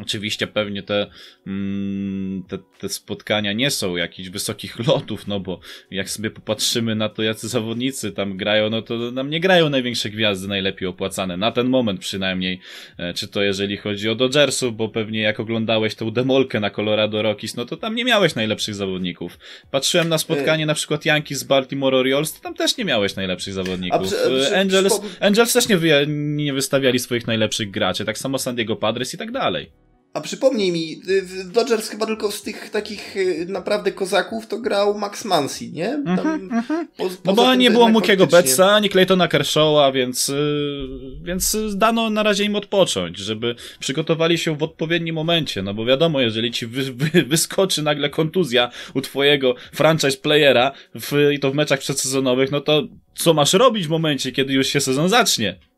Oczywiście 0.00 0.46
pewnie 0.46 0.82
te, 0.82 1.06
mm, 1.46 2.42
te, 2.48 2.58
te, 2.78 2.88
spotkania 2.88 3.52
nie 3.52 3.70
są 3.70 3.96
jakichś 3.96 4.28
wysokich 4.28 4.78
lotów, 4.88 5.26
no 5.26 5.40
bo 5.40 5.60
jak 5.90 6.10
sobie 6.10 6.30
popatrzymy 6.30 6.94
na 6.94 7.08
to, 7.08 7.22
jacy 7.22 7.48
zawodnicy 7.48 8.12
tam 8.12 8.36
grają, 8.36 8.70
no 8.70 8.82
to 8.82 9.10
nam 9.10 9.30
nie 9.30 9.40
grają 9.40 9.70
największe 9.70 10.10
gwiazdy 10.10 10.48
najlepiej 10.48 10.88
opłacane, 10.88 11.36
na 11.36 11.52
ten 11.52 11.66
moment 11.66 12.00
przynajmniej, 12.00 12.60
e, 12.98 13.14
czy 13.14 13.28
to 13.28 13.42
jeżeli 13.42 13.76
chodzi 13.76 14.08
o 14.08 14.14
Dodgersów, 14.14 14.76
bo 14.76 14.88
pewnie 14.88 15.20
jak 15.20 15.40
oglądałeś 15.40 15.94
tą 15.94 16.10
demolkę 16.10 16.60
na 16.60 16.70
Colorado 16.70 17.22
Rockies, 17.22 17.56
no 17.56 17.64
to 17.64 17.76
tam 17.76 17.94
nie 17.94 18.04
miałeś 18.04 18.34
najlepszych 18.34 18.74
zawodników. 18.74 19.38
Patrzyłem 19.70 20.08
na 20.08 20.18
spotkanie 20.18 20.66
na 20.66 20.74
przykład 20.74 21.04
Yankees 21.06 21.38
z 21.38 21.44
Baltimore 21.44 21.96
Orioles, 21.96 22.32
to 22.32 22.40
tam 22.40 22.54
też 22.54 22.76
nie 22.76 22.84
miałeś 22.84 23.16
najlepszych 23.16 23.54
zawodników. 23.54 24.06
Przy, 24.06 24.16
przy, 24.16 24.56
Angels, 24.56 25.00
Angels 25.20 25.52
też 25.52 25.68
nie, 25.68 25.76
wy, 25.76 26.04
nie 26.08 26.52
wystawiali 26.52 26.98
swoich 26.98 27.26
najlepszych 27.26 27.70
graczy, 27.70 28.04
tak 28.04 28.18
samo 28.18 28.38
San 28.38 28.54
Diego 28.54 28.76
Padres 28.76 29.14
i 29.14 29.18
tak 29.18 29.32
dalej. 29.32 29.82
A 30.14 30.20
przypomnij 30.20 30.72
mi, 30.72 31.00
w 31.22 31.50
Dodgers 31.50 31.88
chyba 31.88 32.06
tylko 32.06 32.32
z 32.32 32.42
tych 32.42 32.70
takich 32.70 33.16
y, 33.16 33.46
naprawdę 33.48 33.92
kozaków 33.92 34.46
to 34.46 34.58
grał 34.58 34.98
Max 34.98 35.24
Mansi, 35.24 35.72
nie? 35.72 36.02
Tam, 36.04 36.26
mm 36.26 36.48
-hmm. 36.48 36.86
no 37.24 37.32
bo 37.32 37.54
nie 37.54 37.70
było 37.70 37.88
Mukiego 37.88 38.26
Betsa, 38.26 38.72
ani 38.72 38.90
Claytona 38.90 39.28
Kershawa, 39.28 39.92
więc, 39.92 40.28
y, 40.28 40.88
więc 41.22 41.56
dano 41.74 42.10
na 42.10 42.22
razie 42.22 42.44
im 42.44 42.56
odpocząć, 42.56 43.18
żeby 43.18 43.54
przygotowali 43.80 44.38
się 44.38 44.56
w 44.56 44.62
odpowiednim 44.62 45.14
momencie, 45.14 45.62
no 45.62 45.74
bo 45.74 45.84
wiadomo, 45.84 46.20
jeżeli 46.20 46.50
ci 46.50 46.66
wy, 46.66 46.92
wy, 46.92 47.22
wyskoczy 47.22 47.82
nagle 47.82 48.10
kontuzja 48.10 48.70
u 48.94 49.00
twojego 49.00 49.54
franchise 49.72 50.18
playera 50.18 50.72
w, 50.94 51.30
i 51.32 51.38
to 51.38 51.50
w 51.50 51.54
meczach 51.54 51.80
przedsezonowych, 51.80 52.50
no 52.50 52.60
to 52.60 52.82
co 53.14 53.34
masz 53.34 53.52
robić 53.52 53.86
w 53.86 53.90
momencie, 53.90 54.32
kiedy 54.32 54.52
już 54.52 54.66
się 54.66 54.80
sezon 54.80 55.08
zacznie? 55.08 55.71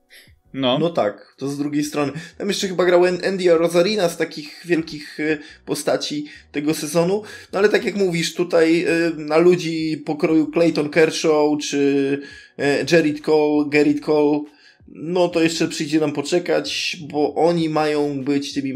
No. 0.54 0.78
no 0.78 0.90
tak, 0.90 1.34
to 1.36 1.48
z 1.48 1.58
drugiej 1.58 1.84
strony. 1.84 2.12
Tam 2.38 2.48
jeszcze 2.48 2.68
chyba 2.68 2.84
grał 2.84 3.04
Andy 3.04 3.58
Rosarina 3.58 4.08
z 4.08 4.16
takich 4.16 4.62
wielkich 4.64 5.20
y, 5.20 5.38
postaci 5.66 6.26
tego 6.52 6.74
sezonu. 6.74 7.22
No 7.52 7.58
ale 7.58 7.68
tak 7.68 7.84
jak 7.84 7.94
mówisz, 7.96 8.34
tutaj 8.34 8.86
y, 8.86 9.12
na 9.16 9.36
ludzi 9.36 10.02
pokroju 10.06 10.50
Clayton 10.52 10.88
Kershaw 10.88 11.58
czy 11.60 12.20
y, 12.58 12.62
Jared 12.92 13.20
Cole, 13.20 13.64
Gerrit 13.68 14.00
Cole, 14.00 14.40
no 14.88 15.28
to 15.28 15.42
jeszcze 15.42 15.68
przyjdzie 15.68 16.00
nam 16.00 16.12
poczekać, 16.12 16.96
bo 17.10 17.34
oni 17.34 17.68
mają 17.68 18.24
być 18.24 18.54
tymi 18.54 18.74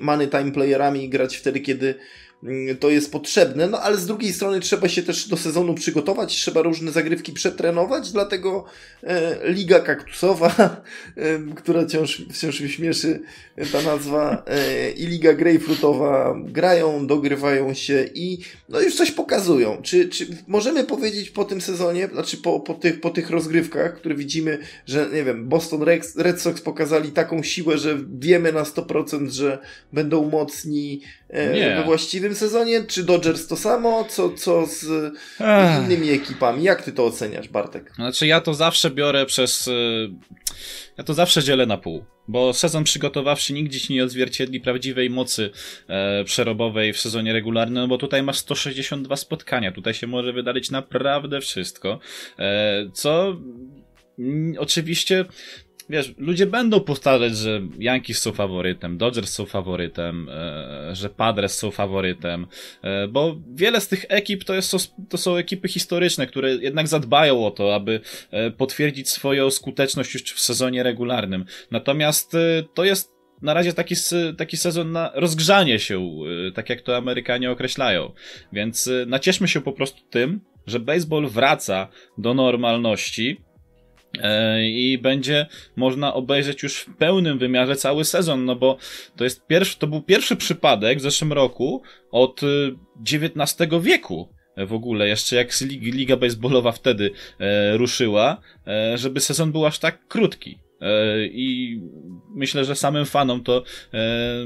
money 0.00 0.28
time 0.30 0.52
playerami 0.52 1.04
i 1.04 1.08
grać 1.08 1.36
wtedy, 1.36 1.60
kiedy 1.60 1.94
to 2.80 2.90
jest 2.90 3.12
potrzebne, 3.12 3.66
no 3.66 3.80
ale 3.80 3.96
z 3.96 4.06
drugiej 4.06 4.32
strony 4.32 4.60
trzeba 4.60 4.88
się 4.88 5.02
też 5.02 5.28
do 5.28 5.36
sezonu 5.36 5.74
przygotować, 5.74 6.36
trzeba 6.36 6.62
różne 6.62 6.92
zagrywki 6.92 7.32
przetrenować, 7.32 8.12
dlatego 8.12 8.64
e, 9.02 9.38
Liga 9.52 9.80
Kaktusowa, 9.80 10.50
e, 11.16 11.38
która 11.56 11.84
wciąż, 11.84 12.22
wciąż 12.32 12.60
mi 12.60 12.68
śmieszy 12.68 13.20
e, 13.56 13.66
ta 13.66 13.82
nazwa, 13.82 14.42
e, 14.46 14.90
i 14.90 15.06
Liga 15.06 15.32
Grejpfrutowa 15.32 16.36
grają, 16.44 17.06
dogrywają 17.06 17.74
się 17.74 18.08
i 18.14 18.38
no 18.68 18.80
już 18.80 18.94
coś 18.94 19.10
pokazują. 19.10 19.82
Czy, 19.82 20.08
czy 20.08 20.26
możemy 20.46 20.84
powiedzieć 20.84 21.30
po 21.30 21.44
tym 21.44 21.60
sezonie, 21.60 22.08
znaczy 22.12 22.36
po, 22.36 22.60
po, 22.60 22.74
tych, 22.74 23.00
po 23.00 23.10
tych 23.10 23.30
rozgrywkach, 23.30 23.96
które 23.96 24.14
widzimy, 24.14 24.58
że 24.86 25.08
nie 25.12 25.24
wiem, 25.24 25.48
Boston 25.48 25.82
Red 26.16 26.40
Sox 26.40 26.60
pokazali 26.60 27.12
taką 27.12 27.42
siłę, 27.42 27.78
że 27.78 27.98
wiemy 28.18 28.52
na 28.52 28.62
100%, 28.62 29.30
że 29.30 29.58
będą 29.92 30.30
mocni 30.30 31.00
e, 31.28 31.76
we 31.76 31.84
właściwym 31.84 32.29
tym 32.30 32.36
sezonie? 32.36 32.84
Czy 32.84 33.04
Dodgers 33.04 33.46
to 33.46 33.56
samo? 33.56 34.04
Co, 34.04 34.30
co 34.30 34.66
z 34.66 34.84
Ech. 35.40 35.84
innymi 35.84 36.10
ekipami? 36.10 36.62
Jak 36.62 36.82
ty 36.82 36.92
to 36.92 37.04
oceniasz, 37.04 37.48
Bartek? 37.48 37.92
Znaczy 37.94 38.26
ja 38.26 38.40
to 38.40 38.54
zawsze 38.54 38.90
biorę 38.90 39.26
przez... 39.26 39.68
Y, 39.68 40.10
ja 40.98 41.04
to 41.04 41.14
zawsze 41.14 41.42
dzielę 41.42 41.66
na 41.66 41.78
pół. 41.78 42.04
Bo 42.28 42.52
sezon 42.52 42.84
przygotowawczy 42.84 43.52
nigdzie 43.52 43.80
ci 43.80 43.94
nie 43.94 44.04
odzwierciedli 44.04 44.60
prawdziwej 44.60 45.10
mocy 45.10 45.50
e, 45.88 46.24
przerobowej 46.24 46.92
w 46.92 47.00
sezonie 47.00 47.32
regularnym, 47.32 47.82
no 47.82 47.88
bo 47.88 47.98
tutaj 47.98 48.22
masz 48.22 48.38
162 48.38 49.16
spotkania, 49.16 49.72
tutaj 49.72 49.94
się 49.94 50.06
może 50.06 50.32
wydarzyć 50.32 50.70
naprawdę 50.70 51.40
wszystko, 51.40 51.98
e, 52.38 52.90
co 52.92 53.36
mm, 54.18 54.54
oczywiście 54.58 55.24
wiesz, 55.90 56.14
ludzie 56.18 56.46
będą 56.46 56.80
powtarzać, 56.80 57.36
że 57.36 57.60
Yankees 57.78 58.18
są 58.18 58.32
faworytem, 58.32 58.98
Dodgers 58.98 59.32
są 59.32 59.46
faworytem, 59.46 60.28
e, 60.28 60.90
że 60.94 61.10
Padres 61.10 61.58
są 61.58 61.70
faworytem, 61.70 62.46
e, 62.82 63.08
bo 63.08 63.36
wiele 63.54 63.80
z 63.80 63.88
tych 63.88 64.04
ekip 64.08 64.44
to, 64.44 64.54
jest, 64.54 64.74
to 65.08 65.18
są 65.18 65.36
ekipy 65.36 65.68
historyczne, 65.68 66.26
które 66.26 66.50
jednak 66.54 66.88
zadbają 66.88 67.46
o 67.46 67.50
to, 67.50 67.74
aby 67.74 68.00
e, 68.30 68.50
potwierdzić 68.50 69.08
swoją 69.08 69.50
skuteczność 69.50 70.14
już 70.14 70.22
w 70.22 70.40
sezonie 70.40 70.82
regularnym. 70.82 71.44
Natomiast 71.70 72.36
to 72.74 72.84
jest 72.84 73.12
na 73.42 73.54
razie 73.54 73.72
taki, 73.72 73.94
taki 74.38 74.56
sezon 74.56 74.92
na 74.92 75.10
rozgrzanie 75.14 75.78
się, 75.78 76.10
tak 76.54 76.70
jak 76.70 76.80
to 76.80 76.96
Amerykanie 76.96 77.50
określają. 77.50 78.12
Więc 78.52 78.90
nacieszmy 79.06 79.48
się 79.48 79.60
po 79.60 79.72
prostu 79.72 80.00
tym, 80.10 80.40
że 80.66 80.80
baseball 80.80 81.26
wraca 81.26 81.88
do 82.18 82.34
normalności 82.34 83.40
i 84.62 84.98
będzie 85.02 85.46
można 85.76 86.14
obejrzeć 86.14 86.62
już 86.62 86.76
w 86.76 86.96
pełnym 86.96 87.38
wymiarze 87.38 87.76
cały 87.76 88.04
sezon, 88.04 88.44
no 88.44 88.56
bo 88.56 88.76
to 89.16 89.24
jest 89.24 89.46
pierwszy, 89.46 89.78
to 89.78 89.86
był 89.86 90.02
pierwszy 90.02 90.36
przypadek 90.36 90.98
w 90.98 91.02
zeszłym 91.02 91.32
roku 91.32 91.82
od 92.10 92.40
XIX 93.12 93.60
y, 93.60 93.80
wieku 93.80 94.28
w 94.66 94.72
ogóle, 94.72 95.08
jeszcze 95.08 95.36
jak 95.36 95.60
Liga 95.70 96.16
Baseballowa 96.16 96.72
wtedy 96.72 97.10
e, 97.40 97.76
ruszyła, 97.76 98.40
e, 98.66 98.98
żeby 98.98 99.20
sezon 99.20 99.52
był 99.52 99.66
aż 99.66 99.78
tak 99.78 100.08
krótki. 100.08 100.58
E, 100.80 101.26
I 101.26 101.80
myślę, 102.34 102.64
że 102.64 102.76
samym 102.76 103.06
fanom 103.06 103.44
to 103.44 103.62
e, 103.94 104.44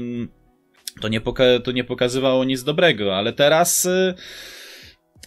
to 1.01 1.07
nie, 1.07 1.21
poka- 1.21 1.61
to 1.61 1.71
nie 1.71 1.83
pokazywało 1.83 2.45
nic 2.45 2.63
dobrego, 2.63 3.17
ale 3.17 3.33
teraz 3.33 3.85
e, 3.85 4.13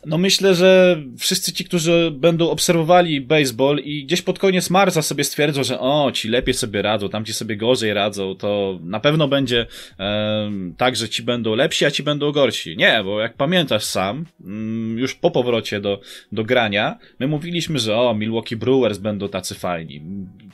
no 0.07 0.18
myślę, 0.18 0.54
że 0.54 1.02
wszyscy 1.18 1.52
ci, 1.52 1.64
którzy 1.64 2.11
będą 2.14 2.50
obserwowali 2.50 3.21
baseball 3.21 3.78
i 3.78 4.04
gdzieś 4.04 4.23
pod 4.23 4.38
koniec 4.38 4.71
marca 4.71 5.02
sobie 5.02 5.25
stwierdzą, 5.25 5.64
że 5.64 5.80
o, 5.80 6.12
ci 6.12 6.28
lepiej 6.28 6.54
sobie 6.54 6.83
radzą, 6.83 7.09
tam 7.09 7.25
ci 7.25 7.33
sobie 7.33 7.57
gorzej 7.57 7.95
radzą, 7.95 8.35
to 8.35 8.78
na 8.83 9.00
pewno 9.00 9.28
będzie 9.28 9.66
um, 9.99 10.75
tak, 10.76 10.97
że 10.97 11.09
ci 11.09 11.23
będą 11.23 11.54
lepsi, 11.54 11.85
a 11.85 11.90
ci 11.90 12.02
będą 12.02 12.33
gorsi. 12.33 12.76
Nie, 12.76 13.00
bo 13.04 13.21
jak 13.21 13.35
pamiętasz 13.35 13.85
sam, 13.85 14.25
um, 14.45 14.99
już 14.99 15.14
po 15.14 15.30
powrocie 15.30 15.80
do, 15.80 16.00
do 16.33 16.45
grania, 16.45 16.99
my 17.21 17.26
mówiliśmy, 17.28 17.78
że 17.78 17.97
o, 17.97 18.14
Milwaukee 18.14 18.57
Brewers 18.57 18.99
będą 18.99 19.28
tacy 19.28 19.54
fajni, 19.54 20.02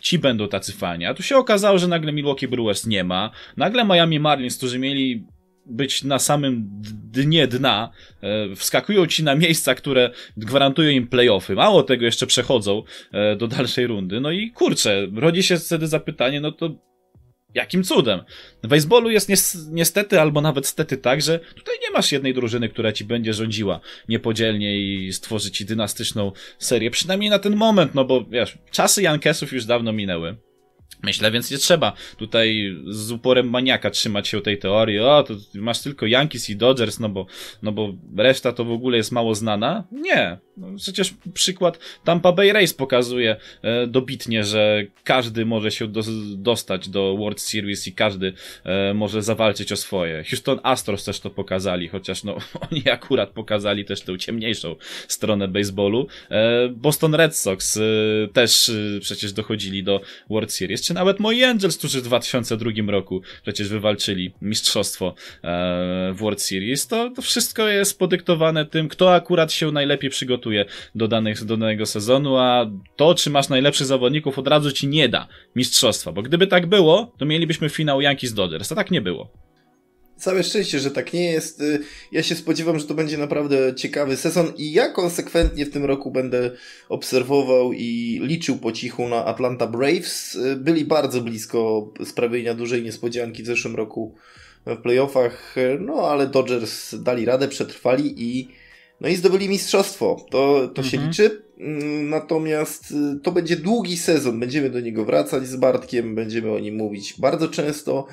ci 0.00 0.18
będą 0.18 0.48
tacy 0.48 0.72
fajni, 0.72 1.06
a 1.06 1.14
tu 1.14 1.22
się 1.22 1.36
okazało, 1.36 1.78
że 1.78 1.88
nagle 1.88 2.12
Milwaukee 2.12 2.48
Brewers 2.48 2.86
nie 2.86 3.04
ma, 3.04 3.30
nagle 3.56 3.84
Miami 3.84 4.20
Marlins, 4.20 4.56
którzy 4.56 4.78
mieli 4.78 5.24
być 5.66 6.04
na 6.04 6.18
samym 6.18 6.68
dnie 7.12 7.46
dna, 7.46 7.90
e, 8.22 8.56
wskakują 8.56 9.06
ci 9.06 9.24
na 9.24 9.34
miejsca, 9.34 9.74
które 9.74 10.10
gwarantują 10.36 10.90
im 10.90 11.06
playoffy. 11.06 11.54
Mało 11.54 11.82
tego, 11.82 12.04
jeszcze 12.04 12.26
przechodzą 12.26 12.82
e, 13.12 13.36
do 13.36 13.48
dalszej 13.48 13.86
rundy. 13.86 14.20
No 14.20 14.30
i 14.30 14.50
kurczę, 14.50 15.06
rodzi 15.14 15.42
się 15.42 15.56
wtedy 15.56 15.86
zapytanie, 15.86 16.40
no 16.40 16.52
to 16.52 16.70
jakim 17.54 17.84
cudem? 17.84 18.20
W 18.62 18.68
baseballu 18.68 19.10
jest 19.10 19.28
niestety, 19.70 20.20
albo 20.20 20.40
nawet 20.40 20.66
stety 20.66 20.96
tak, 20.96 21.22
że 21.22 21.38
tutaj 21.38 21.74
nie 21.82 21.90
masz 21.90 22.12
jednej 22.12 22.34
drużyny, 22.34 22.68
która 22.68 22.92
ci 22.92 23.04
będzie 23.04 23.32
rządziła 23.32 23.80
niepodzielnie 24.08 24.78
i 24.78 25.12
stworzy 25.12 25.50
ci 25.50 25.64
dynastyczną 25.64 26.32
serię. 26.58 26.90
Przynajmniej 26.90 27.30
na 27.30 27.38
ten 27.38 27.56
moment, 27.56 27.94
no 27.94 28.04
bo 28.04 28.24
wiesz, 28.30 28.58
czasy 28.70 29.02
Jankesów 29.02 29.52
już 29.52 29.64
dawno 29.64 29.92
minęły. 29.92 30.36
Myślę, 31.04 31.30
więc 31.30 31.50
nie 31.50 31.58
trzeba 31.58 31.92
tutaj 32.16 32.76
z 32.86 33.10
uporem 33.10 33.50
maniaka 33.50 33.90
trzymać 33.90 34.28
się 34.28 34.40
tej 34.40 34.58
teorii, 34.58 34.98
o, 34.98 35.22
to 35.22 35.34
masz 35.54 35.82
tylko 35.82 36.06
Yankees 36.06 36.50
i 36.50 36.56
Dodgers, 36.56 37.00
no 37.00 37.08
bo, 37.08 37.26
no 37.62 37.72
bo 37.72 37.94
reszta 38.16 38.52
to 38.52 38.64
w 38.64 38.72
ogóle 38.72 38.96
jest 38.96 39.12
mało 39.12 39.34
znana. 39.34 39.84
Nie. 39.92 40.38
No 40.56 40.68
przecież 40.76 41.14
przykład 41.34 41.78
Tampa 42.04 42.32
Bay 42.32 42.52
Race 42.52 42.74
pokazuje 42.74 43.36
e, 43.62 43.86
dobitnie, 43.86 44.44
że 44.44 44.84
każdy 45.04 45.46
może 45.46 45.70
się 45.70 45.88
do, 45.88 46.02
dostać 46.36 46.88
do 46.88 47.16
World 47.16 47.40
Series 47.40 47.86
i 47.86 47.92
każdy 47.92 48.32
e, 48.64 48.94
może 48.94 49.22
zawalczyć 49.22 49.72
o 49.72 49.76
swoje. 49.76 50.24
Houston 50.24 50.60
Astros 50.62 51.04
też 51.04 51.20
to 51.20 51.30
pokazali, 51.30 51.88
chociaż 51.88 52.24
no, 52.24 52.36
oni 52.70 52.90
akurat 52.90 53.30
pokazali 53.30 53.84
też 53.84 54.00
tę 54.00 54.18
ciemniejszą 54.18 54.76
stronę 55.08 55.48
baseballu. 55.48 56.06
E, 56.30 56.68
Boston 56.68 57.14
Red 57.14 57.36
Sox 57.36 57.76
e, 57.76 57.80
też 58.32 58.68
e, 58.68 59.00
przecież 59.00 59.32
dochodzili 59.32 59.82
do 59.82 60.00
World 60.30 60.52
Series, 60.52 60.82
czy 60.82 60.93
nawet 60.94 61.20
moi 61.20 61.44
Angels, 61.44 61.78
którzy 61.78 62.00
w 62.00 62.04
2002 62.04 62.70
roku 62.86 63.22
przecież 63.42 63.68
wywalczyli 63.68 64.32
mistrzostwo 64.42 65.14
e, 65.44 66.12
w 66.12 66.16
World 66.18 66.42
Series, 66.42 66.86
to, 66.86 67.10
to 67.10 67.22
wszystko 67.22 67.68
jest 67.68 67.98
podyktowane 67.98 68.66
tym, 68.66 68.88
kto 68.88 69.14
akurat 69.14 69.52
się 69.52 69.72
najlepiej 69.72 70.10
przygotuje 70.10 70.64
do, 70.94 71.08
danych, 71.08 71.44
do 71.44 71.56
danego 71.56 71.86
sezonu, 71.86 72.36
a 72.36 72.70
to, 72.96 73.14
czy 73.14 73.30
masz 73.30 73.48
najlepszych 73.48 73.86
zawodników, 73.86 74.38
od 74.38 74.48
razu 74.48 74.72
ci 74.72 74.88
nie 74.88 75.08
da 75.08 75.28
mistrzostwa, 75.56 76.12
bo 76.12 76.22
gdyby 76.22 76.46
tak 76.46 76.66
było, 76.66 77.12
to 77.18 77.24
mielibyśmy 77.24 77.68
finał 77.68 78.00
Yankees 78.00 78.34
Dodgers, 78.34 78.72
a 78.72 78.74
tak 78.74 78.90
nie 78.90 79.00
było. 79.00 79.43
Całe 80.16 80.44
szczęście, 80.44 80.78
że 80.78 80.90
tak 80.90 81.12
nie 81.12 81.32
jest. 81.32 81.60
Y, 81.60 81.80
ja 82.12 82.22
się 82.22 82.34
spodziewam, 82.34 82.78
że 82.78 82.86
to 82.86 82.94
będzie 82.94 83.18
naprawdę 83.18 83.74
ciekawy 83.74 84.16
sezon 84.16 84.52
i 84.56 84.72
ja 84.72 84.88
konsekwentnie 84.88 85.66
w 85.66 85.70
tym 85.70 85.84
roku 85.84 86.10
będę 86.10 86.50
obserwował 86.88 87.72
i 87.72 88.20
liczył 88.22 88.56
po 88.56 88.72
cichu 88.72 89.08
na 89.08 89.24
Atlanta 89.24 89.66
Braves. 89.66 90.34
Y, 90.34 90.56
byli 90.56 90.84
bardzo 90.84 91.20
blisko 91.20 91.92
sprawienia 92.04 92.54
dużej 92.54 92.82
niespodzianki 92.82 93.42
w 93.42 93.46
zeszłym 93.46 93.76
roku 93.76 94.14
w 94.66 94.76
playoffach, 94.76 95.54
no 95.80 95.94
ale 95.94 96.26
Dodgers 96.26 96.94
dali 96.94 97.24
radę, 97.24 97.48
przetrwali 97.48 98.14
i 98.16 98.48
no 99.00 99.08
i 99.08 99.16
zdobyli 99.16 99.48
mistrzostwo. 99.48 100.26
To, 100.30 100.68
to 100.74 100.82
mhm. 100.82 100.84
się 100.84 101.06
liczy. 101.06 101.42
Mm, 101.58 102.08
natomiast 102.08 102.90
y, 102.90 103.20
to 103.22 103.32
będzie 103.32 103.56
długi 103.56 103.96
sezon. 103.96 104.40
Będziemy 104.40 104.70
do 104.70 104.80
niego 104.80 105.04
wracać 105.04 105.46
z 105.46 105.56
Bartkiem, 105.56 106.14
będziemy 106.14 106.52
o 106.52 106.58
nim 106.58 106.76
mówić 106.76 107.14
bardzo 107.18 107.48
często. 107.48 108.06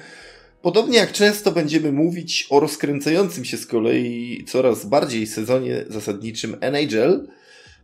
Podobnie 0.62 0.98
jak 0.98 1.12
często 1.12 1.52
będziemy 1.52 1.92
mówić 1.92 2.48
o 2.50 2.60
rozkręcającym 2.60 3.46
się 3.46 3.58
z 3.58 3.66
kolei 3.66 4.46
coraz 4.48 4.86
bardziej 4.86 5.28
sezonie 5.28 5.86
zasadniczym 5.90 6.58
NHL, 6.62 7.28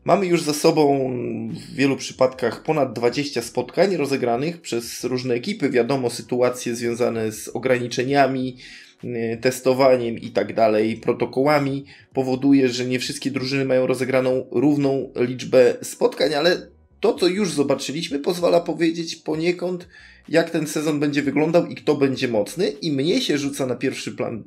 mamy 0.06 0.26
już 0.26 0.42
za 0.42 0.54
sobą 0.54 1.10
w 1.52 1.76
wielu 1.76 1.98
przypadkach 1.98 2.64
ponad 2.64 2.94
20 2.94 3.42
spotkań 3.42 3.98
rozegranych 3.98 4.62
przez 4.62 5.04
różne 5.04 5.34
ekipy. 5.34 5.70
Wiadomo, 5.70 6.10
sytuacje 6.10 6.76
związane 6.76 7.32
z 7.32 7.48
ograniczeniami, 7.48 8.58
y, 9.04 9.38
testowaniem 9.42 10.18
i 10.18 10.30
tak 10.30 10.54
dalej, 10.54 10.98
protokołami 10.98 11.86
powoduje, 12.14 12.70
że 12.70 12.86
nie 12.86 13.00
wszystkie 13.00 13.32
drużyny 13.32 13.66
mają 13.66 13.88
rozegraną 13.88 14.46
równą 14.52 15.12
liczbę 15.16 15.76
spotkań, 15.82 16.34
ale 16.34 16.77
to, 17.00 17.14
co 17.14 17.28
już 17.28 17.54
zobaczyliśmy, 17.54 18.20
pozwala 18.20 18.62
powiedzieć 18.62 19.16
poniekąd, 19.16 19.88
jak 20.30 20.50
ten 20.50 20.68
sezon 20.68 21.00
będzie 21.00 21.22
wyglądał 21.22 21.66
i 21.66 21.76
kto 21.76 21.96
będzie 21.96 22.28
mocny. 22.28 22.70
I 22.70 22.92
mnie 22.92 23.22
się 23.22 23.38
rzuca 23.38 23.66
na 23.66 23.76
pierwszy 23.76 24.12
plan 24.12 24.44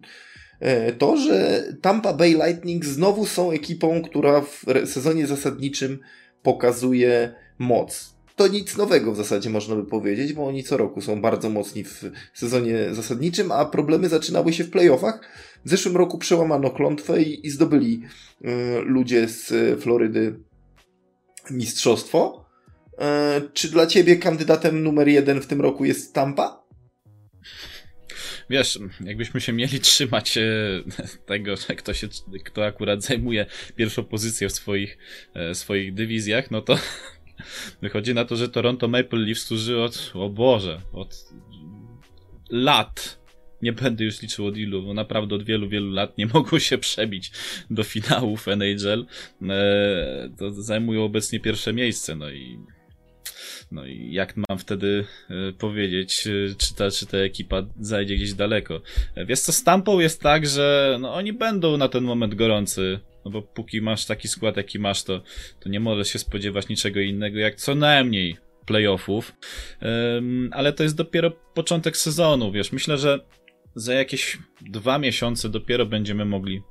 e, 0.60 0.92
to, 0.92 1.16
że 1.16 1.64
Tampa 1.80 2.12
Bay 2.12 2.30
Lightning 2.30 2.84
znowu 2.84 3.26
są 3.26 3.50
ekipą, 3.50 4.02
która 4.02 4.40
w 4.40 4.64
sezonie 4.84 5.26
zasadniczym 5.26 5.98
pokazuje 6.42 7.34
moc. 7.58 8.20
To 8.36 8.48
nic 8.48 8.76
nowego 8.76 9.12
w 9.12 9.16
zasadzie 9.16 9.50
można 9.50 9.76
by 9.76 9.84
powiedzieć, 9.84 10.32
bo 10.32 10.46
oni 10.46 10.64
co 10.64 10.76
roku 10.76 11.00
są 11.00 11.20
bardzo 11.20 11.50
mocni 11.50 11.84
w 11.84 12.10
sezonie 12.34 12.94
zasadniczym, 12.94 13.52
a 13.52 13.64
problemy 13.64 14.08
zaczynały 14.08 14.52
się 14.52 14.64
w 14.64 14.70
playoffach. 14.70 15.20
W 15.64 15.70
zeszłym 15.70 15.96
roku 15.96 16.18
przełamano 16.18 16.70
klątwę 16.70 17.22
i, 17.22 17.46
i 17.46 17.50
zdobyli 17.50 18.02
y, 18.44 18.48
ludzie 18.80 19.28
z 19.28 19.52
Florydy 19.82 20.34
mistrzostwo. 21.50 22.44
E, 22.98 23.40
czy 23.52 23.70
dla 23.70 23.86
ciebie 23.86 24.16
kandydatem 24.16 24.82
numer 24.82 25.08
jeden 25.08 25.40
w 25.40 25.46
tym 25.46 25.60
roku 25.60 25.84
jest 25.84 26.14
Tampa? 26.14 26.60
Wiesz, 28.50 28.78
jakbyśmy 29.04 29.40
się 29.40 29.52
mieli 29.52 29.80
trzymać 29.90 30.38
e, 30.38 30.42
tego, 31.26 31.54
kto, 31.76 31.94
się, 31.94 32.08
kto 32.44 32.64
akurat 32.64 33.02
zajmuje 33.02 33.46
pierwszą 33.76 34.04
pozycję 34.04 34.48
w 34.48 34.52
swoich, 34.52 34.98
e, 35.34 35.54
swoich 35.54 35.94
dywizjach, 35.94 36.50
no 36.50 36.62
to 36.62 36.78
wychodzi 37.82 38.14
na 38.14 38.24
to, 38.24 38.36
że 38.36 38.48
Toronto 38.48 38.88
Maple 38.88 39.18
Leafs, 39.18 39.44
którzy 39.44 39.80
od, 39.80 40.12
o 40.14 40.28
Boże, 40.28 40.80
od 40.92 41.24
lat 42.50 43.19
nie 43.62 43.72
będę 43.72 44.04
już 44.04 44.22
liczył 44.22 44.46
od 44.46 44.56
ilu, 44.56 44.82
bo 44.82 44.94
naprawdę 44.94 45.34
od 45.34 45.42
wielu, 45.42 45.68
wielu 45.68 45.90
lat 45.90 46.18
nie 46.18 46.26
mogą 46.34 46.58
się 46.58 46.78
przebić 46.78 47.30
do 47.70 47.82
finałów 47.82 48.48
NHL. 48.48 49.06
to 50.38 50.50
zajmują 50.50 51.04
obecnie 51.04 51.40
pierwsze 51.40 51.72
miejsce, 51.72 52.16
no 52.16 52.30
i 52.30 52.58
no 53.72 53.86
i 53.86 54.12
jak 54.12 54.34
mam 54.36 54.58
wtedy 54.58 55.04
e, 55.30 55.52
powiedzieć, 55.52 56.26
e, 56.26 56.54
czy 56.54 56.74
ta, 56.74 56.90
czy 56.90 57.06
ta 57.06 57.18
ekipa 57.18 57.62
zajdzie 57.80 58.16
gdzieś 58.16 58.34
daleko? 58.34 58.80
E, 59.14 59.26
wiesz 59.26 59.40
co, 59.40 59.52
z 59.52 59.64
Tampą 59.64 60.00
jest 60.00 60.22
tak, 60.22 60.46
że 60.46 60.98
no, 61.00 61.14
oni 61.14 61.32
będą 61.32 61.76
na 61.76 61.88
ten 61.88 62.04
moment 62.04 62.34
gorący, 62.34 63.00
no 63.24 63.30
bo 63.30 63.42
póki 63.42 63.80
masz 63.80 64.06
taki 64.06 64.28
skład, 64.28 64.56
jaki 64.56 64.78
masz, 64.78 65.02
to, 65.02 65.22
to 65.60 65.68
nie 65.68 65.80
możesz 65.80 66.08
się 66.08 66.18
spodziewać 66.18 66.68
niczego 66.68 67.00
innego, 67.00 67.38
jak 67.38 67.56
co 67.56 67.74
najmniej 67.74 68.36
playoffów, 68.66 69.32
um, 69.82 70.50
ale 70.52 70.72
to 70.72 70.82
jest 70.82 70.96
dopiero 70.96 71.30
początek 71.30 71.96
sezonu, 71.96 72.52
wiesz, 72.52 72.72
myślę, 72.72 72.98
że 72.98 73.20
za 73.74 73.94
jakieś 73.94 74.38
dwa 74.60 74.98
miesiące 74.98 75.48
dopiero 75.48 75.86
będziemy 75.86 76.24
mogli 76.24 76.62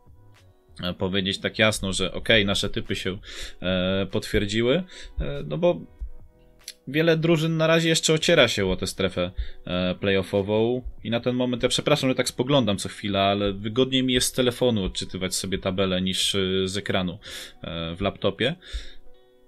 powiedzieć 0.98 1.40
tak 1.40 1.60
jasno, 1.60 1.94
że 1.94 2.14
okay, 2.14 2.46
nasze 2.46 2.70
typy 2.70 2.96
się 2.96 3.18
e, 3.62 4.08
potwierdziły, 4.12 4.84
e, 5.22 5.44
no 5.48 5.58
bo 5.58 5.82
wiele 6.92 7.18
drużyn 7.18 7.58
na 7.58 7.68
razie 7.68 7.90
jeszcze 7.90 8.14
ociera 8.14 8.48
się 8.48 8.68
o 8.68 8.76
tę 8.76 8.88
strefę 8.88 9.32
e, 9.66 9.96
playoffową 9.96 10.82
i 11.04 11.10
na 11.10 11.20
ten 11.20 11.36
moment, 11.36 11.64
ja 11.64 11.70
przepraszam, 11.70 12.10
że 12.10 12.16
tak 12.16 12.30
spoglądam 12.30 12.78
co 12.78 12.90
chwila, 12.90 13.22
ale 13.22 13.54
wygodniej 13.54 14.04
mi 14.04 14.14
jest 14.14 14.28
z 14.28 14.32
telefonu 14.32 14.84
odczytywać 14.84 15.36
sobie 15.36 15.58
tabelę 15.58 16.02
niż 16.02 16.36
e, 16.36 16.68
z 16.68 16.78
ekranu 16.78 17.20
e, 17.62 17.96
w 17.96 18.02
laptopie. 18.02 18.56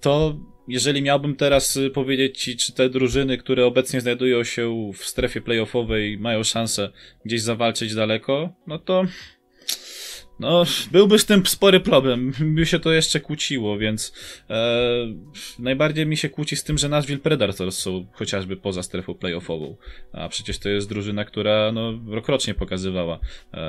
To 0.02 0.40
jeżeli 0.68 1.02
miałbym 1.02 1.36
teraz 1.36 1.80
powiedzieć 1.94 2.42
Ci, 2.42 2.58
czy 2.58 2.74
te 2.74 2.90
drużyny, 2.90 3.38
które 3.38 3.66
obecnie 3.66 4.02
znajdują 4.02 4.44
się 4.44 4.92
w 4.94 5.06
strefie 5.06 5.42
playoffowej, 5.42 6.18
mają 6.18 6.44
szansę 6.44 6.90
gdzieś 7.26 7.42
zawalczyć 7.42 7.96
daleko, 7.96 8.54
no 8.68 8.80
to 8.80 9.04
no, 10.42 10.64
byłby 10.92 11.20
z 11.20 11.26
tym 11.26 11.46
spory 11.46 11.80
problem. 11.80 12.34
By 12.56 12.66
się 12.66 12.80
to 12.80 12.92
jeszcze 12.92 13.20
kłóciło, 13.20 13.78
więc 13.78 14.14
e, 14.50 15.08
najbardziej 15.60 16.06
mi 16.06 16.18
się 16.18 16.30
kłóci 16.30 16.56
z 16.56 16.64
tym, 16.64 16.78
że 16.78 16.90
Nashville 16.90 17.20
Predators 17.20 17.78
są 17.78 18.06
chociażby 18.12 18.58
poza 18.58 18.84
strefą 18.84 19.14
playoffową. 19.14 19.76
A 20.14 20.30
przecież 20.30 20.60
to 20.60 20.70
jest 20.70 20.90
drużyna, 20.90 21.26
która 21.26 21.72
no, 21.72 21.94
rokrocznie 22.08 22.54
pokazywała 22.54 23.20
e, 23.54 23.60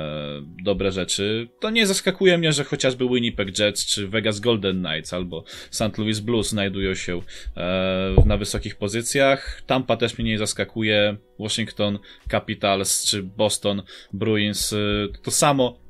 dobre 0.63 0.91
rzeczy. 0.91 1.47
To 1.59 1.69
nie 1.69 1.87
zaskakuje 1.87 2.37
mnie, 2.37 2.53
że 2.53 2.63
chociażby 2.63 3.07
Winnipeg 3.09 3.59
Jets, 3.59 3.85
czy 3.85 4.07
Vegas 4.07 4.39
Golden 4.39 4.83
Knights, 4.83 5.13
albo 5.13 5.43
St. 5.71 5.97
Louis 5.97 6.19
Blues 6.19 6.49
znajdują 6.49 6.95
się 6.95 7.21
e, 7.57 8.15
na 8.25 8.37
wysokich 8.37 8.75
pozycjach. 8.75 9.61
Tampa 9.65 9.97
też 9.97 10.17
mnie 10.17 10.31
nie 10.31 10.37
zaskakuje. 10.37 11.17
Washington 11.39 11.99
Capitals, 12.31 13.05
czy 13.05 13.23
Boston 13.23 13.81
Bruins. 14.13 14.73
E, 14.73 14.77
to 15.23 15.31
samo 15.31 15.82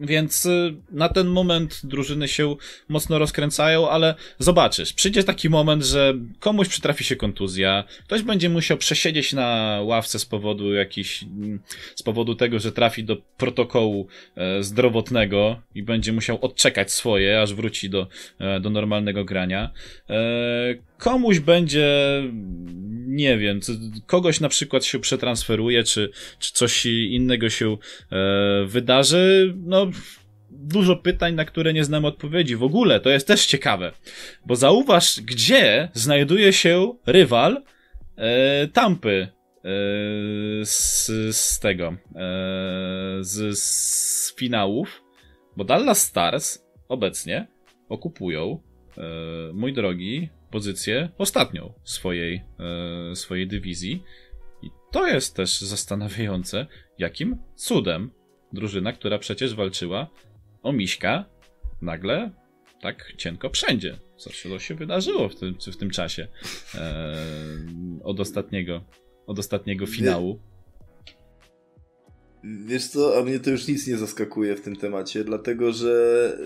więc 0.00 0.46
y, 0.46 0.74
na 0.90 1.08
ten 1.08 1.26
moment 1.26 1.80
drużyny 1.84 2.28
się 2.28 2.56
mocno 2.88 3.18
rozkręcają, 3.18 3.90
ale 3.90 4.14
zobaczysz, 4.38 4.92
przyjdzie 4.92 5.24
taki 5.24 5.50
moment, 5.50 5.84
że 5.84 6.14
komuś 6.38 6.68
przytrafi 6.68 7.04
się 7.04 7.16
kontuzja, 7.16 7.84
ktoś 8.04 8.22
będzie 8.22 8.48
musiał 8.48 8.78
przesiedzieć 8.78 9.32
na 9.32 9.78
ławce 9.82 10.18
z 10.18 10.26
powodu 10.26 10.74
jakiś, 10.74 11.22
mm, 11.22 11.60
z 11.94 12.02
powodu 12.02 12.34
tego, 12.34 12.58
że 12.58 12.72
trafi 12.72 13.04
do 13.04 13.16
protokołu 13.16 14.08
e, 14.36 14.62
zdrowotnego 14.62 15.60
i 15.74 15.82
będzie 15.82 16.12
musiał 16.12 16.38
odczekać 16.40 16.92
swoje, 16.92 17.42
aż 17.42 17.54
wróci 17.54 17.90
do, 17.90 18.06
e, 18.38 18.60
do 18.60 18.70
normalnego 18.70 19.24
grania. 19.24 19.70
Komuś 21.00 21.38
będzie, 21.38 22.22
nie 23.06 23.38
wiem, 23.38 23.60
kogoś 24.06 24.40
na 24.40 24.48
przykład 24.48 24.84
się 24.84 24.98
przetransferuje, 24.98 25.84
czy, 25.84 26.10
czy 26.38 26.52
coś 26.52 26.86
innego 26.86 27.50
się 27.50 27.76
e, 28.12 28.64
wydarzy, 28.66 29.54
no 29.56 29.86
dużo 30.50 30.96
pytań, 30.96 31.34
na 31.34 31.44
które 31.44 31.72
nie 31.72 31.84
znamy 31.84 32.06
odpowiedzi. 32.06 32.56
W 32.56 32.62
ogóle 32.62 33.00
to 33.00 33.10
jest 33.10 33.26
też 33.26 33.46
ciekawe, 33.46 33.92
bo 34.46 34.56
zauważ, 34.56 35.20
gdzie 35.20 35.88
znajduje 35.92 36.52
się 36.52 36.94
rywal 37.06 37.62
e, 38.16 38.68
Tampy 38.68 39.28
e, 39.30 39.30
z, 40.64 41.06
z 41.36 41.60
tego, 41.60 41.88
e, 41.88 41.96
z, 43.20 43.58
z 43.58 44.34
finałów, 44.36 45.02
bo 45.56 45.64
Dallas 45.64 46.02
Stars 46.02 46.64
obecnie 46.88 47.46
okupują, 47.88 48.62
e, 48.98 49.02
mój 49.52 49.72
drogi, 49.72 50.28
pozycję 50.50 51.08
ostatnią 51.18 51.72
swojej, 51.84 52.42
e, 53.12 53.16
swojej 53.16 53.48
dywizji. 53.48 54.02
I 54.62 54.70
to 54.92 55.06
jest 55.06 55.36
też 55.36 55.60
zastanawiające, 55.60 56.66
jakim 56.98 57.36
cudem 57.56 58.10
drużyna, 58.52 58.92
która 58.92 59.18
przecież 59.18 59.54
walczyła 59.54 60.10
o 60.62 60.72
Miśka, 60.72 61.24
nagle 61.82 62.30
tak 62.82 63.12
cienko 63.16 63.50
wszędzie. 63.50 63.98
Co 64.16 64.30
się, 64.32 64.48
to 64.48 64.58
się 64.58 64.74
wydarzyło 64.74 65.28
w 65.28 65.36
tym, 65.36 65.54
w 65.72 65.76
tym 65.76 65.90
czasie 65.90 66.28
e, 66.74 67.16
od 68.02 68.20
ostatniego 68.20 68.84
od 69.30 69.38
ostatniego 69.38 69.86
finału. 69.86 70.38
Wiesz 72.66 72.86
co, 72.86 73.18
a 73.18 73.22
mnie 73.22 73.40
to 73.40 73.50
już 73.50 73.68
nic 73.68 73.86
nie 73.86 73.96
zaskakuje 73.96 74.56
w 74.56 74.60
tym 74.60 74.76
temacie, 74.76 75.24
dlatego 75.24 75.72
że 75.72 76.36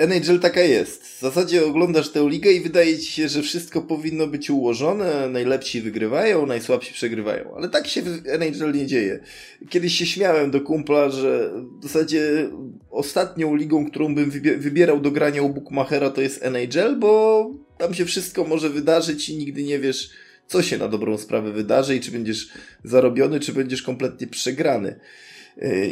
NHL 0.00 0.40
taka 0.40 0.60
jest. 0.60 1.04
W 1.04 1.20
zasadzie 1.20 1.66
oglądasz 1.66 2.10
tę 2.10 2.28
ligę 2.28 2.52
i 2.52 2.60
wydaje 2.60 2.98
ci 2.98 3.12
się, 3.12 3.28
że 3.28 3.42
wszystko 3.42 3.82
powinno 3.82 4.26
być 4.26 4.50
ułożone, 4.50 5.28
najlepsi 5.28 5.80
wygrywają, 5.80 6.46
najsłabsi 6.46 6.92
przegrywają. 6.92 7.54
Ale 7.56 7.68
tak 7.68 7.86
się 7.86 8.02
w 8.02 8.26
NHL 8.26 8.72
nie 8.72 8.86
dzieje. 8.86 9.20
Kiedyś 9.68 9.98
się 9.98 10.06
śmiałem 10.06 10.50
do 10.50 10.60
kumpla, 10.60 11.10
że 11.10 11.50
w 11.80 11.82
zasadzie 11.82 12.50
ostatnią 12.90 13.56
ligą, 13.56 13.90
którą 13.90 14.14
bym 14.14 14.30
wybierał 14.58 15.00
do 15.00 15.10
grania 15.10 15.42
u 15.42 15.48
Bookmachera 15.48 16.10
to 16.10 16.20
jest 16.20 16.42
NHL, 16.42 16.96
bo 16.98 17.50
tam 17.78 17.94
się 17.94 18.04
wszystko 18.04 18.44
może 18.44 18.70
wydarzyć 18.70 19.28
i 19.28 19.36
nigdy 19.36 19.62
nie 19.62 19.78
wiesz, 19.78 20.10
co 20.46 20.62
się 20.62 20.78
na 20.78 20.88
dobrą 20.88 21.18
sprawę 21.18 21.52
wydarzy 21.52 21.96
i 21.96 22.00
czy 22.00 22.10
będziesz 22.10 22.48
zarobiony, 22.84 23.40
czy 23.40 23.52
będziesz 23.52 23.82
kompletnie 23.82 24.26
przegrany. 24.26 25.00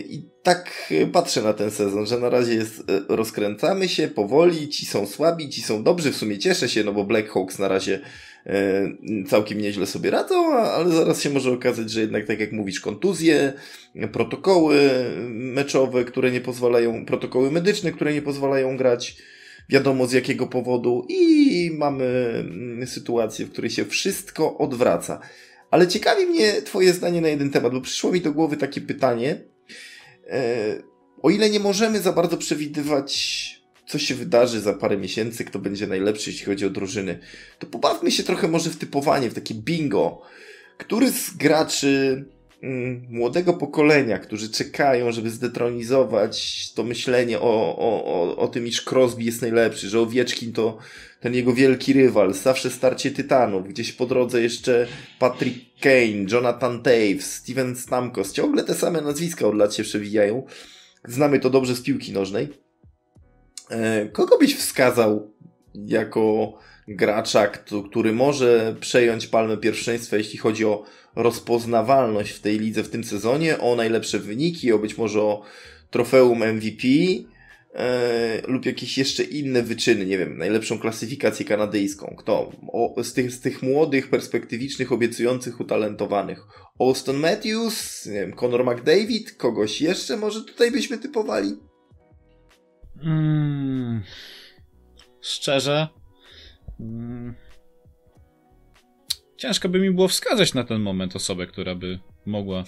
I 0.09 0.23
tak 0.43 0.93
patrzę 1.13 1.43
na 1.43 1.53
ten 1.53 1.71
sezon, 1.71 2.07
że 2.07 2.19
na 2.19 2.31
razie 2.31 2.55
jest, 2.55 2.81
e, 2.81 3.17
rozkręcamy 3.17 3.89
się 3.89 4.09
powoli, 4.09 4.69
ci 4.69 4.87
są 4.87 5.07
słabi, 5.07 5.49
ci 5.49 5.63
są 5.63 5.83
dobrzy, 5.83 6.13
w 6.13 6.17
sumie 6.17 6.39
cieszę 6.39 6.69
się, 6.69 6.85
no 6.85 6.93
bo 6.93 7.05
Black 7.05 7.29
Hawks 7.29 7.59
na 7.59 7.69
razie 7.69 8.01
e, 8.47 8.89
całkiem 9.27 9.61
nieźle 9.61 9.87
sobie 9.87 10.11
radzą, 10.11 10.55
ale 10.55 10.91
zaraz 10.91 11.23
się 11.23 11.31
może 11.31 11.53
okazać, 11.53 11.91
że 11.91 12.01
jednak 12.01 12.27
tak 12.27 12.41
jak 12.41 12.53
mówisz, 12.53 12.81
kontuzje, 12.81 13.53
protokoły 14.13 14.79
meczowe, 15.29 16.05
które 16.05 16.31
nie 16.31 16.41
pozwalają, 16.41 17.07
protokoły 17.07 17.51
medyczne, 17.51 17.93
które 17.93 18.13
nie 18.13 18.23
pozwalają 18.23 18.77
grać, 18.77 19.17
wiadomo 19.69 20.07
z 20.07 20.13
jakiego 20.13 20.47
powodu 20.47 21.07
i 21.09 21.71
mamy 21.79 22.05
mm, 22.05 22.87
sytuację, 22.87 23.47
w 23.47 23.53
której 23.53 23.71
się 23.71 23.85
wszystko 23.85 24.59
odwraca. 24.59 25.21
Ale 25.71 25.89
ciekawi 25.89 26.27
mnie 26.27 26.63
Twoje 26.63 26.93
zdanie 26.93 27.21
na 27.21 27.29
jeden 27.29 27.51
temat, 27.51 27.73
bo 27.73 27.81
przyszło 27.81 28.13
mi 28.13 28.21
do 28.21 28.33
głowy 28.33 28.57
takie 28.57 28.81
pytanie. 28.81 29.41
E, 30.31 30.83
o 31.23 31.31
ile 31.31 31.51
nie 31.51 31.61
możemy 31.61 32.01
za 32.01 32.13
bardzo 32.13 32.37
przewidywać, 32.37 33.45
co 33.87 33.99
się 33.99 34.15
wydarzy 34.15 34.61
za 34.61 34.73
parę 34.73 34.97
miesięcy, 34.97 35.45
kto 35.45 35.59
będzie 35.59 35.87
najlepszy, 35.87 36.31
jeśli 36.31 36.47
chodzi 36.47 36.67
o 36.67 36.71
drużyny, 36.71 37.19
to 37.59 37.67
pobawmy 37.67 38.11
się 38.11 38.23
trochę 38.23 38.49
może 38.49 38.71
w 38.71 38.77
typowanie, 38.77 39.31
w 39.31 39.35
takie 39.35 39.55
bingo. 39.55 40.23
Który 40.79 41.11
z 41.11 41.31
graczy 41.31 42.25
mm, 42.63 43.07
młodego 43.11 43.55
pokolenia, 43.55 44.19
którzy 44.19 44.51
czekają, 44.51 45.13
żeby 45.13 45.31
zdetronizować 45.31 46.73
to 46.73 46.85
myślenie 46.85 47.41
o, 47.41 47.77
o, 47.79 48.05
o, 48.05 48.37
o 48.37 48.49
tym, 48.49 48.67
iż 48.67 48.83
Crosby 48.83 49.23
jest 49.23 49.43
najlepszy, 49.43 49.89
że 49.89 50.01
Owieczkin 50.01 50.53
to 50.53 50.79
ten 51.21 51.35
jego 51.35 51.55
wielki 51.55 51.93
rywal, 51.93 52.35
zawsze 52.35 52.71
starcie 52.71 53.11
tytanów, 53.11 53.69
gdzieś 53.69 53.93
po 53.93 54.07
drodze 54.07 54.43
jeszcze 54.43 54.87
Patrick 55.19 55.59
Kane, 55.81 56.25
Jonathan 56.33 56.83
Taves, 56.83 57.35
Steven 57.35 57.77
Stamkos, 57.77 58.33
ciągle 58.33 58.65
te 58.65 58.75
same 58.75 59.01
nazwiska 59.01 59.47
od 59.47 59.55
lat 59.55 59.75
się 59.75 59.83
przewijają. 59.83 60.47
Znamy 61.05 61.41
to 61.41 61.51
dobrze 61.51 61.75
z 61.75 61.83
piłki 61.83 62.13
nożnej. 62.13 62.49
E, 63.71 64.07
kogo 64.07 64.39
byś 64.39 64.57
wskazał 64.57 65.33
jako 65.75 66.53
gracza, 66.89 67.47
który 67.91 68.13
może 68.13 68.77
przejąć 68.81 69.27
palmę 69.27 69.57
pierwszeństwa, 69.57 70.17
jeśli 70.17 70.39
chodzi 70.39 70.65
o 70.65 70.85
rozpoznawalność 71.17 72.31
w 72.31 72.41
tej 72.41 72.59
lidze 72.59 72.83
w 72.83 72.91
tym 72.91 73.05
sezonie, 73.05 73.59
o 73.59 73.77
najlepsze 73.77 74.19
wyniki, 74.19 74.73
o 74.73 74.79
być 74.79 74.99
może 74.99 75.23
o 75.23 75.43
trofeum 75.91 76.45
MVP, 76.45 76.89
e, 77.79 78.43
lub 78.47 78.67
jakieś 78.67 78.99
jeszcze 78.99 79.23
inne 79.23 79.63
wyczyny, 79.63 80.07
nie 80.07 80.19
wiem, 80.19 80.39
najlepszą 80.39 80.79
klasyfikację 80.79 81.47
kanadyjską. 81.47 82.15
Kto? 82.19 82.53
O, 82.73 83.05
z, 83.05 83.13
tych, 83.13 83.33
z 83.33 83.41
tych 83.41 83.63
młodych, 83.63 84.11
perspektywicznych, 84.11 84.93
obiecujących, 84.93 85.61
utalentowanych. 85.61 86.45
Austin 86.81 87.17
Matthews, 87.17 88.07
nie 88.07 88.13
wiem, 88.13 88.33
Conor 88.33 88.65
McDavid, 88.65 89.33
kogoś 89.33 89.81
jeszcze 89.81 90.17
może 90.17 90.45
tutaj 90.45 90.71
byśmy 90.71 90.99
typowali? 90.99 91.57
Mm, 93.03 94.03
szczerze, 95.21 95.89
mm, 96.81 97.35
ciężko 99.37 99.69
by 99.69 99.81
mi 99.81 99.91
było 99.91 100.09
wskazać 100.09 100.55
na 100.55 100.65
ten 100.65 100.81
moment 100.81 101.17
osobę, 101.17 101.47
która 101.47 101.75
by 101.75 101.99
mogła 102.27 102.59
e, 102.59 102.65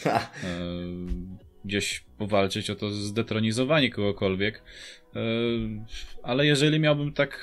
gdzieś 1.64 2.05
powalczyć 2.18 2.70
o 2.70 2.75
to 2.75 2.90
zdetronizowanie 2.90 3.90
kogokolwiek. 3.90 4.62
E, 5.16 5.20
ale 6.23 6.46
jeżeli 6.46 6.81
miałbym 6.81 7.12
tak 7.12 7.40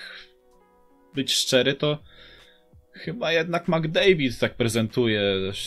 być 1.15 1.33
szczery, 1.33 1.73
to 1.73 2.03
chyba 2.93 3.31
jednak 3.31 3.67
McDavid 3.67 4.39
tak 4.39 4.55
prezentuje 4.55 5.21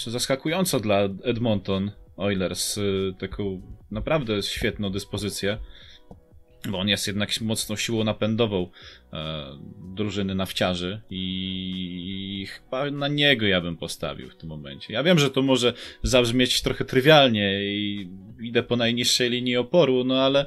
zaskakująco 0.06 0.80
dla 0.80 1.08
Edmonton 1.24 1.90
Oilers 2.16 2.78
e, 2.78 2.82
taką 3.18 3.62
naprawdę 3.90 4.42
świetną 4.42 4.90
dyspozycję 4.90 5.58
bo 6.68 6.78
on 6.78 6.88
jest 6.88 7.06
jednak 7.06 7.40
mocną 7.40 7.76
siłą 7.76 8.04
napędową 8.04 8.70
e, 9.12 9.46
drużyny 9.94 10.34
nawciarzy 10.34 11.00
i, 11.10 12.42
i 12.42 12.46
chyba 12.46 12.90
na 12.90 13.08
niego 13.08 13.46
ja 13.46 13.60
bym 13.60 13.76
postawił 13.76 14.30
w 14.30 14.36
tym 14.36 14.48
momencie. 14.48 14.92
Ja 14.92 15.02
wiem, 15.02 15.18
że 15.18 15.30
to 15.30 15.42
może 15.42 15.72
zabrzmieć 16.02 16.62
trochę 16.62 16.84
trywialnie 16.84 17.64
i 17.64 18.08
idę 18.42 18.62
po 18.62 18.76
najniższej 18.76 19.30
linii 19.30 19.56
oporu, 19.56 20.04
no 20.04 20.22
ale 20.22 20.46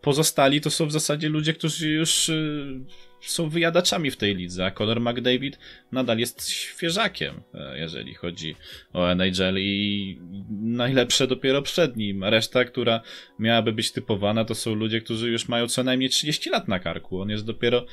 pozostali 0.00 0.60
to 0.60 0.70
są 0.70 0.86
w 0.86 0.92
zasadzie 0.92 1.28
ludzie, 1.28 1.52
którzy 1.52 1.88
już 1.88 2.28
y, 2.28 2.80
są 3.20 3.48
wyjadaczami 3.48 4.10
w 4.10 4.16
tej 4.16 4.36
lidze, 4.36 4.66
a 4.66 4.70
Conor 4.70 5.00
McDavid 5.00 5.58
nadal 5.92 6.18
jest 6.18 6.48
świeżakiem, 6.48 7.42
e, 7.54 7.78
jeżeli 7.78 8.14
chodzi 8.14 8.56
o 8.92 9.10
NHL 9.10 9.56
i 9.58 10.18
najlepsze 10.50 11.26
dopiero 11.26 11.62
przed 11.62 11.96
nim. 11.96 12.24
Reszta, 12.24 12.64
która 12.64 13.00
miałaby 13.38 13.72
być 13.72 13.92
typowana, 13.92 14.44
to 14.44 14.54
są 14.54 14.74
ludzie, 14.74 15.00
którzy 15.00 15.30
już 15.30 15.48
mają 15.48 15.66
co 15.68 15.82
najmniej 15.82 16.10
30 16.10 16.50
lat 16.50 16.68
na 16.68 16.78
karku. 16.78 17.20
On 17.20 17.30
jest 17.30 17.44
dopiero 17.44 17.86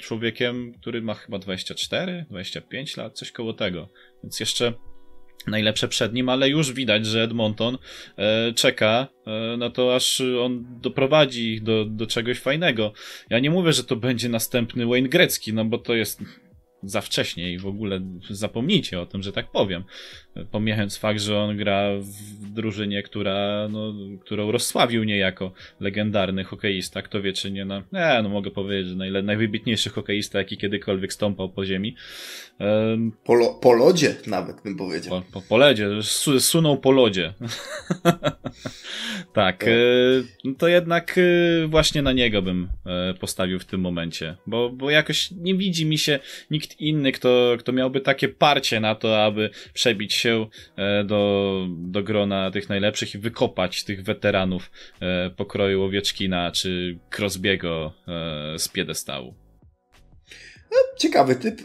człowiekiem, 0.00 0.74
który 0.80 1.02
ma 1.02 1.14
chyba 1.14 1.38
24, 1.38 2.26
25 2.30 2.96
lat, 2.96 3.18
coś 3.18 3.32
koło 3.32 3.52
tego. 3.52 3.88
Więc 4.22 4.40
jeszcze 4.40 4.72
najlepsze 5.46 5.88
przed 5.88 6.14
nim, 6.14 6.28
ale 6.28 6.48
już 6.48 6.72
widać, 6.72 7.06
że 7.06 7.22
Edmonton 7.22 7.78
e, 8.18 8.52
czeka 8.52 9.08
e, 9.26 9.56
na 9.56 9.70
to, 9.70 9.94
aż 9.94 10.22
on 10.42 10.64
doprowadzi 10.82 11.52
ich 11.52 11.62
do, 11.62 11.84
do 11.84 12.06
czegoś 12.06 12.38
fajnego. 12.38 12.92
Ja 13.30 13.38
nie 13.38 13.50
mówię, 13.50 13.72
że 13.72 13.84
to 13.84 13.96
będzie 13.96 14.28
następny 14.28 14.86
Wayne 14.86 15.08
Grecki, 15.08 15.52
no 15.52 15.64
bo 15.64 15.78
to 15.78 15.94
jest 15.94 16.22
za 16.86 17.00
wcześnie 17.00 17.52
i 17.52 17.58
w 17.58 17.66
ogóle 17.66 18.00
zapomnijcie 18.30 19.00
o 19.00 19.06
tym, 19.06 19.22
że 19.22 19.32
tak 19.32 19.50
powiem. 19.50 19.84
Pomijając 20.50 20.96
fakt, 20.96 21.20
że 21.20 21.38
on 21.38 21.56
gra 21.56 21.90
w 22.00 22.50
drużynie, 22.50 23.02
która, 23.02 23.68
no, 23.70 23.94
którą 24.20 24.52
rozsławił 24.52 25.04
niejako 25.04 25.52
legendarny 25.80 26.44
hokeista, 26.44 27.02
kto 27.02 27.22
wie 27.22 27.32
czy 27.32 27.50
nie, 27.50 27.64
no, 27.64 27.82
nie, 27.92 28.20
no 28.22 28.28
mogę 28.28 28.50
powiedzieć, 28.50 28.86
że 28.86 28.96
najle, 28.96 29.22
najwybitniejszy 29.22 29.90
hokeista, 29.90 30.38
jaki 30.38 30.56
kiedykolwiek 30.56 31.12
stąpał 31.12 31.48
po 31.48 31.66
ziemi. 31.66 31.96
Um, 32.60 33.12
po, 33.24 33.34
lo, 33.34 33.54
po 33.54 33.72
lodzie 33.72 34.14
nawet 34.26 34.62
bym 34.62 34.76
powiedział. 34.76 35.22
Po, 35.22 35.32
po, 35.32 35.46
po 35.48 35.56
lodzie, 35.56 35.88
sunął 36.38 36.78
po 36.78 36.90
lodzie. 36.90 37.34
tak, 39.32 39.56
tak. 39.56 39.64
E, 39.68 40.54
to 40.58 40.68
jednak 40.68 41.18
e, 41.18 41.66
właśnie 41.66 42.02
na 42.02 42.12
niego 42.12 42.42
bym 42.42 42.68
e, 42.86 43.14
postawił 43.14 43.58
w 43.58 43.64
tym 43.64 43.80
momencie, 43.80 44.36
bo, 44.46 44.70
bo 44.70 44.90
jakoś 44.90 45.30
nie 45.30 45.54
widzi 45.54 45.86
mi 45.86 45.98
się 45.98 46.18
nikt 46.50 46.75
inny, 46.78 47.12
kto, 47.12 47.56
kto 47.58 47.72
miałby 47.72 48.00
takie 48.00 48.28
parcie 48.28 48.80
na 48.80 48.94
to, 48.94 49.24
aby 49.24 49.50
przebić 49.72 50.14
się 50.14 50.46
do, 51.04 51.66
do 51.68 52.02
grona 52.02 52.50
tych 52.50 52.68
najlepszych 52.68 53.14
i 53.14 53.18
wykopać 53.18 53.84
tych 53.84 54.02
weteranów 54.02 54.70
pokroju 55.36 55.82
Owieczkina 55.82 56.50
czy 56.50 56.98
Crosbiego 57.10 57.92
z 58.58 58.68
piedestału. 58.68 59.45
No, 60.76 60.98
ciekawy 60.98 61.36
typ. 61.36 61.62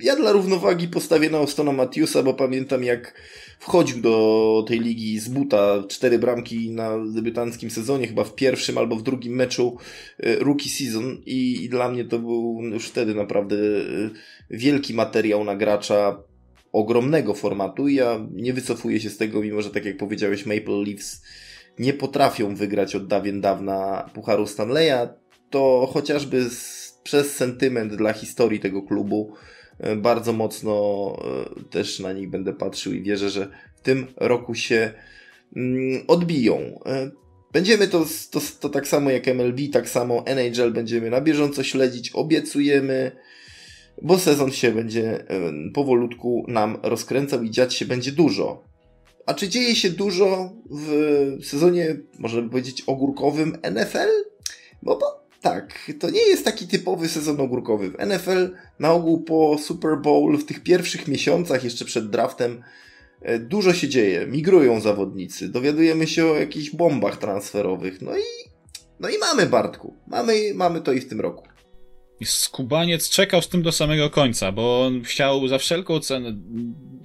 Ja 0.00 0.16
dla 0.16 0.32
równowagi 0.32 0.88
postawię 0.88 1.30
na 1.30 1.40
Ostona 1.40 1.72
Matiusa, 1.72 2.22
bo 2.22 2.34
pamiętam 2.34 2.84
jak 2.84 3.14
wchodził 3.58 4.00
do 4.00 4.64
tej 4.68 4.80
ligi 4.80 5.18
z 5.18 5.28
buta, 5.28 5.84
cztery 5.88 6.18
bramki 6.18 6.70
na 6.70 6.98
debiutanckim 7.14 7.70
sezonie, 7.70 8.06
chyba 8.06 8.24
w 8.24 8.34
pierwszym 8.34 8.78
albo 8.78 8.96
w 8.96 9.02
drugim 9.02 9.34
meczu 9.34 9.76
e, 10.18 10.36
rookie 10.36 10.68
season. 10.68 11.22
I, 11.26 11.64
i 11.64 11.68
dla 11.68 11.88
mnie 11.88 12.04
to 12.04 12.18
był 12.18 12.60
już 12.62 12.88
wtedy 12.88 13.14
naprawdę 13.14 13.56
e, 13.56 14.10
wielki 14.50 14.94
materiał 14.94 15.44
na 15.44 15.56
gracza 15.56 16.22
ogromnego 16.72 17.34
formatu. 17.34 17.88
Ja 17.88 18.26
nie 18.32 18.52
wycofuję 18.52 19.00
się 19.00 19.10
z 19.10 19.16
tego, 19.16 19.42
mimo 19.42 19.62
że 19.62 19.70
tak 19.70 19.84
jak 19.84 19.96
powiedziałeś 19.96 20.46
Maple 20.46 20.82
Leafs 20.86 21.22
nie 21.78 21.92
potrafią 21.92 22.54
wygrać 22.54 22.96
od 22.96 23.06
dawien 23.06 23.40
dawna 23.40 24.10
Pucharu 24.14 24.46
Stanleya, 24.46 25.08
to 25.50 25.90
chociażby 25.92 26.50
z 26.50 26.83
przez 27.04 27.36
sentyment 27.36 27.94
dla 27.94 28.12
historii 28.12 28.60
tego 28.60 28.82
klubu 28.82 29.34
e, 29.78 29.96
bardzo 29.96 30.32
mocno 30.32 30.72
e, 31.56 31.64
też 31.70 32.00
na 32.00 32.12
nich 32.12 32.30
będę 32.30 32.52
patrzył 32.52 32.92
i 32.92 33.02
wierzę, 33.02 33.30
że 33.30 33.48
w 33.76 33.80
tym 33.80 34.06
roku 34.16 34.54
się 34.54 34.92
mm, 35.56 36.04
odbiją. 36.06 36.80
E, 36.86 37.10
będziemy 37.52 37.88
to, 37.88 38.06
to, 38.30 38.40
to 38.60 38.68
tak 38.68 38.88
samo 38.88 39.10
jak 39.10 39.26
MLB, 39.26 39.60
tak 39.72 39.88
samo 39.88 40.26
NHL 40.26 40.72
będziemy 40.72 41.10
na 41.10 41.20
bieżąco 41.20 41.62
śledzić, 41.62 42.10
obiecujemy, 42.14 43.12
bo 44.02 44.18
sezon 44.18 44.52
się 44.52 44.72
będzie 44.72 45.24
powolutku 45.74 46.44
nam 46.48 46.78
rozkręcał 46.82 47.42
i 47.42 47.50
dziać 47.50 47.74
się 47.74 47.86
będzie 47.86 48.12
dużo. 48.12 48.64
A 49.26 49.34
czy 49.34 49.48
dzieje 49.48 49.76
się 49.76 49.90
dużo 49.90 50.52
w 50.70 51.46
sezonie, 51.46 51.96
można 52.18 52.42
by 52.42 52.50
powiedzieć, 52.50 52.82
ogórkowym 52.86 53.56
NFL? 53.72 54.08
Bo, 54.82 54.96
bo 54.96 55.23
tak, 55.44 55.90
to 56.00 56.10
nie 56.10 56.20
jest 56.20 56.44
taki 56.44 56.66
typowy 56.68 57.08
sezon 57.08 57.40
ogórkowy. 57.40 57.90
W 57.90 58.06
NFL 58.06 58.50
na 58.78 58.92
ogół 58.92 59.22
po 59.22 59.58
Super 59.58 59.98
Bowl 60.02 60.38
w 60.38 60.44
tych 60.44 60.62
pierwszych 60.62 61.08
miesiącach, 61.08 61.64
jeszcze 61.64 61.84
przed 61.84 62.10
draftem, 62.10 62.62
e, 63.22 63.38
dużo 63.38 63.74
się 63.74 63.88
dzieje. 63.88 64.26
Migrują 64.26 64.80
zawodnicy, 64.80 65.48
dowiadujemy 65.48 66.06
się 66.06 66.26
o 66.26 66.34
jakichś 66.34 66.70
bombach 66.70 67.16
transferowych. 67.16 68.02
No 68.02 68.16
i, 68.16 68.22
no 69.00 69.08
i 69.08 69.18
mamy 69.18 69.46
Bartku. 69.46 69.96
Mamy, 70.06 70.54
mamy 70.54 70.80
to 70.80 70.92
i 70.92 71.00
w 71.00 71.08
tym 71.08 71.20
roku. 71.20 71.48
I 72.20 72.24
skubaniec 72.26 73.10
czekał 73.10 73.42
z 73.42 73.48
tym 73.48 73.62
do 73.62 73.72
samego 73.72 74.10
końca, 74.10 74.52
bo 74.52 74.86
on 74.86 75.02
chciał 75.02 75.48
za 75.48 75.58
wszelką 75.58 76.00
cenę, 76.00 76.36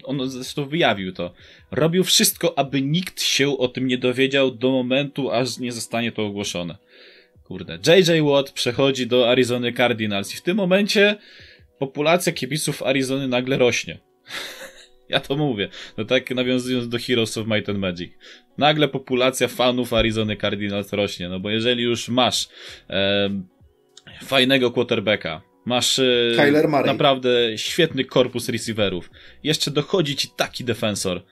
on 0.03 0.29
zresztą 0.29 0.65
wyjawił 0.65 1.13
to, 1.13 1.33
robił 1.71 2.03
wszystko, 2.03 2.57
aby 2.59 2.81
nikt 2.81 3.21
się 3.21 3.57
o 3.57 3.67
tym 3.67 3.87
nie 3.87 3.97
dowiedział 3.97 4.51
do 4.51 4.71
momentu, 4.71 5.31
aż 5.31 5.57
nie 5.57 5.71
zostanie 5.71 6.11
to 6.11 6.25
ogłoszone. 6.25 6.77
Kurde, 7.49 7.79
JJ 7.87 8.21
Watt 8.21 8.51
przechodzi 8.51 9.07
do 9.07 9.29
Arizony 9.29 9.73
Cardinals 9.73 10.33
i 10.33 10.37
w 10.37 10.41
tym 10.41 10.57
momencie 10.57 11.15
populacja 11.79 12.33
kibiców 12.33 12.83
Arizony 12.83 13.27
nagle 13.27 13.57
rośnie. 13.57 13.99
ja 15.09 15.19
to 15.19 15.35
mówię. 15.35 15.69
No 15.97 16.05
tak 16.05 16.31
nawiązując 16.31 16.89
do 16.89 16.97
Heroes 16.99 17.37
of 17.37 17.47
Might 17.47 17.69
and 17.69 17.79
Magic. 17.79 18.11
Nagle 18.57 18.87
populacja 18.87 19.47
fanów 19.47 19.93
Arizony 19.93 20.37
Cardinals 20.37 20.93
rośnie, 20.93 21.29
no 21.29 21.39
bo 21.39 21.49
jeżeli 21.49 21.83
już 21.83 22.09
masz 22.09 22.49
e, 22.89 23.29
fajnego 24.23 24.71
quarterbacka, 24.71 25.41
masz 25.65 25.99
e, 25.99 26.83
naprawdę 26.85 27.29
świetny 27.57 28.05
korpus 28.05 28.49
receiverów, 28.49 29.09
jeszcze 29.43 29.71
dochodzi 29.71 30.15
ci 30.15 30.27
taki 30.37 30.63
defensor. 30.63 31.23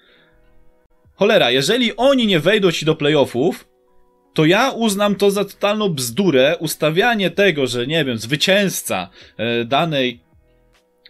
Cholera, 1.15 1.51
jeżeli 1.51 1.95
oni 1.95 2.27
nie 2.27 2.39
wejdą 2.39 2.71
ci 2.71 2.85
do 2.85 2.95
playoffów, 2.95 3.67
to 4.37 4.45
ja 4.45 4.71
uznam 4.71 5.15
to 5.15 5.31
za 5.31 5.45
totalną 5.45 5.89
bzdurę 5.89 6.57
ustawianie 6.59 7.31
tego, 7.31 7.67
że 7.67 7.87
nie 7.87 8.05
wiem, 8.05 8.17
zwycięzca 8.17 9.09
e, 9.37 9.65
danej 9.65 10.27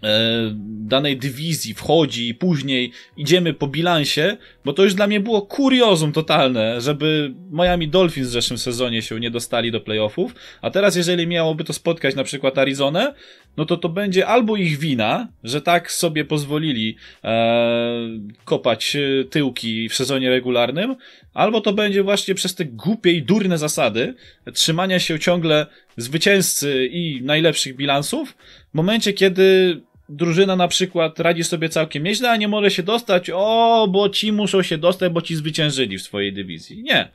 E, 0.04 0.52
danej 0.68 1.18
dywizji 1.18 1.74
wchodzi 1.74 2.30
i 2.30 2.36
później 2.36 2.92
idziemy 3.18 3.54
po 3.54 3.68
bilansie, 3.68 4.38
bo 4.66 4.74
to 4.74 4.84
już 4.84 4.94
dla 4.94 5.08
mnie 5.08 5.20
było 5.20 5.42
kuriozum 5.42 6.12
totalne, 6.12 6.82
żeby 6.82 7.34
Miami 7.52 7.88
Dolphins 7.88 8.28
w 8.28 8.32
zeszłym 8.32 8.58
sezonie 8.58 9.02
się 9.02 9.20
nie 9.20 9.32
dostali 9.32 9.72
do 9.72 9.82
playoffów, 9.82 10.36
a 10.62 10.70
teraz 10.72 10.96
jeżeli 10.96 11.28
miałoby 11.28 11.64
to 11.64 11.74
spotkać 11.74 12.16
na 12.16 12.24
przykład 12.24 12.58
Arizonę, 12.58 13.14
no 13.58 13.66
to 13.66 13.78
to 13.78 13.90
będzie 13.90 14.28
albo 14.28 14.58
ich 14.58 14.80
wina, 14.80 15.28
że 15.44 15.62
tak 15.62 15.92
sobie 15.92 16.26
pozwolili 16.26 16.96
e, 17.24 18.10
kopać 18.46 18.96
e, 18.96 19.24
tyłki 19.26 19.90
w 19.90 19.96
sezonie 19.96 20.30
regularnym, 20.30 20.96
albo 21.34 21.62
to 21.62 21.74
będzie 21.74 22.04
właśnie 22.04 22.36
przez 22.36 22.56
te 22.56 22.66
głupie 22.66 23.12
i 23.12 23.24
durne 23.24 23.58
zasady 23.58 24.16
trzymania 24.54 25.00
się 25.00 25.20
ciągle 25.20 25.66
zwycięzcy 25.98 26.90
i 26.92 27.22
najlepszych 27.24 27.76
bilansów, 27.76 28.38
w 28.72 28.74
momencie 28.74 29.14
kiedy 29.14 29.82
drużyna 30.10 30.56
na 30.56 30.68
przykład 30.68 31.20
radzi 31.20 31.44
sobie 31.44 31.70
całkiem 31.70 32.04
nieźle, 32.04 32.30
a 32.30 32.38
nie 32.38 32.48
może 32.48 32.72
się 32.72 32.84
dostać, 32.84 33.32
o, 33.34 33.88
bo 33.92 34.10
ci 34.10 34.32
muszą 34.32 34.62
się 34.62 34.78
dostać, 34.78 35.14
bo 35.14 35.22
ci 35.22 35.36
zwyciężyli 35.36 35.98
w 35.98 36.02
swojej 36.02 36.34
dywizji. 36.34 36.84
Nie. 36.84 37.12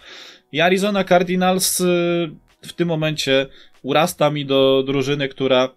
I 0.52 0.60
Arizona 0.60 1.04
Cardinals 1.04 1.80
y, 1.80 1.84
w 2.62 2.72
tym 2.72 2.88
momencie 2.88 3.46
urasta 3.82 4.30
mi 4.30 4.46
do 4.46 4.82
drużyny, 4.86 5.28
która 5.28 5.68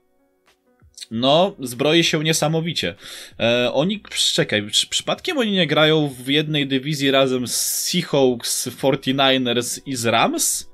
no, 1.12 1.55
zbroi 1.60 2.03
się 2.03 2.23
niesamowicie. 2.23 2.95
E, 3.39 3.73
oni, 3.73 4.03
czekaj, 4.34 4.67
przypadkiem 4.89 5.38
oni 5.38 5.51
nie 5.51 5.67
grają 5.67 6.08
w 6.08 6.27
jednej 6.27 6.67
dywizji 6.67 7.12
razem 7.12 7.47
z 7.47 7.55
Seahawks, 7.55 8.67
49ers 8.67 9.81
i 9.86 9.95
z 9.95 10.05
Rams? 10.05 10.69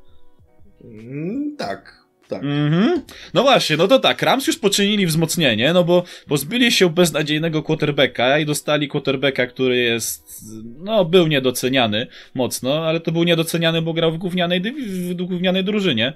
Mm, 0.84 1.56
tak, 1.58 2.01
tak. 2.32 2.44
Mhm. 2.44 3.02
No 3.34 3.42
właśnie, 3.42 3.78
no 3.78 3.88
to 3.88 4.00
tak, 4.00 4.22
Rams 4.22 4.48
już 4.48 4.58
poczynili 4.58 5.06
wzmocnienie, 5.06 5.74
no 5.74 5.84
bo 5.84 6.04
pozbyli 6.28 6.72
się 6.72 6.90
beznadziejnego 6.90 7.64
quarterbacka 7.64 8.40
i 8.40 8.46
dostali 8.46 8.88
quarterbacka, 8.88 9.48
który 9.48 9.78
jest, 9.78 10.44
no 10.78 11.06
był 11.06 11.28
niedoceniany 11.28 12.08
mocno, 12.34 12.88
ale 12.88 13.00
to 13.00 13.12
był 13.12 13.24
niedoceniany, 13.24 13.82
bo 13.82 13.94
grał 13.94 14.12
w 14.12 14.18
gównianej, 14.18 14.62
w 14.62 15.14
gównianej 15.14 15.64
drużynie. 15.64 16.14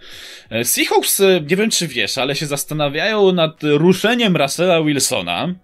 E, 0.49 0.65
Seahawks, 0.65 1.19
e, 1.19 1.41
nie 1.49 1.55
wiem 1.55 1.69
czy 1.69 1.87
wiesz, 1.87 2.17
ale 2.17 2.35
się 2.35 2.45
zastanawiają 2.45 3.31
nad 3.31 3.63
ruszeniem 3.63 4.37
Russella 4.37 4.83
Wilsona. 4.83 5.55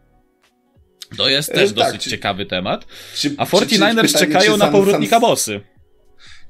To 1.17 1.29
jest 1.29 1.53
też 1.53 1.71
e, 1.71 1.73
tak, 1.73 1.85
dosyć 1.85 2.03
czy, 2.03 2.09
ciekawy 2.09 2.45
temat. 2.45 2.85
Czy, 3.15 3.35
A 3.37 3.45
49ers 3.45 4.19
czekają 4.19 4.57
na 4.57 4.67
powrotnika 4.67 5.15
sam... 5.15 5.21
bossy 5.21 5.61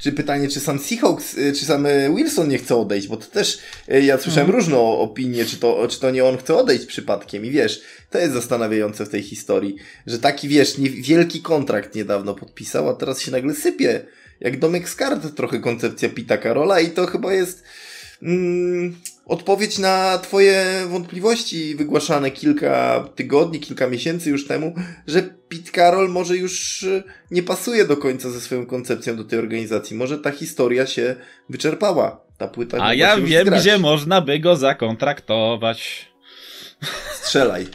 czy 0.02 0.12
pytanie, 0.12 0.48
czy 0.48 0.60
sam 0.60 0.80
Seahawks, 0.80 1.38
y, 1.38 1.54
czy 1.54 1.66
sam 1.66 1.86
y, 1.86 2.10
Wilson 2.16 2.48
nie 2.48 2.58
chce 2.58 2.76
odejść, 2.76 3.08
bo 3.08 3.18
to 3.18 3.26
też 3.26 3.60
y, 3.92 4.02
ja 4.02 4.18
słyszałem 4.18 4.48
hmm. 4.48 4.62
różną 4.62 4.98
opinię, 4.98 5.46
czy 5.46 5.58
to, 5.58 5.88
czy 5.88 6.00
to 6.00 6.12
nie 6.12 6.26
on 6.26 6.38
chce 6.38 6.56
odejść 6.56 6.86
przypadkiem 6.86 7.46
i 7.46 7.52
wiesz, 7.52 7.82
to 8.10 8.20
jest 8.20 8.34
zastanawiające 8.34 9.06
w 9.06 9.10
tej 9.10 9.24
historii, 9.24 9.76
że 10.08 10.20
taki 10.20 10.48
wiesz, 10.48 10.78
nie, 10.78 10.90
wielki 10.90 11.42
kontrakt 11.42 11.96
niedawno 11.96 12.36
podpisał, 12.36 12.90
a 12.90 12.94
teraz 12.94 13.22
się 13.22 13.32
nagle 13.32 13.56
sypie, 13.56 14.06
jak 14.40 14.60
domek 14.60 14.90
z 14.90 14.96
kart 14.96 15.36
trochę 15.36 15.60
koncepcja 15.60 16.10
Pita 16.10 16.38
Karola 16.38 16.80
i 16.80 16.90
to 16.90 17.08
chyba 17.08 17.34
jest 17.34 17.64
mm, 18.22 18.96
odpowiedź 19.26 19.78
na 19.78 20.18
Twoje 20.18 20.66
wątpliwości 20.90 21.76
wygłaszane 21.76 22.32
kilka 22.32 23.06
tygodni, 23.16 23.60
kilka 23.60 23.88
miesięcy 23.88 24.30
już 24.30 24.48
temu, 24.48 24.76
że 25.08 25.22
Pete 25.22 25.72
Carroll 25.72 26.10
może 26.10 26.38
już 26.38 26.84
e, 26.84 27.04
nie 27.32 27.44
pasuje 27.44 27.86
do 27.86 27.98
końca 27.98 28.30
ze 28.30 28.42
swoją 28.42 28.66
koncepcją 28.66 29.16
do 29.16 29.24
tej 29.24 29.40
organizacji. 29.40 29.98
Może 29.98 30.18
ta 30.18 30.32
historia 30.32 30.86
się 30.86 31.16
wyczerpała. 31.50 32.22
Ta 32.38 32.48
płyta 32.48 32.78
A 32.82 32.94
ja 32.94 33.18
wiem, 33.18 33.46
zgrać. 33.46 33.62
gdzie 33.62 33.78
można 33.78 34.22
by 34.22 34.40
go 34.40 34.56
zakontraktować. 34.56 36.12
Strzelaj. 37.14 37.68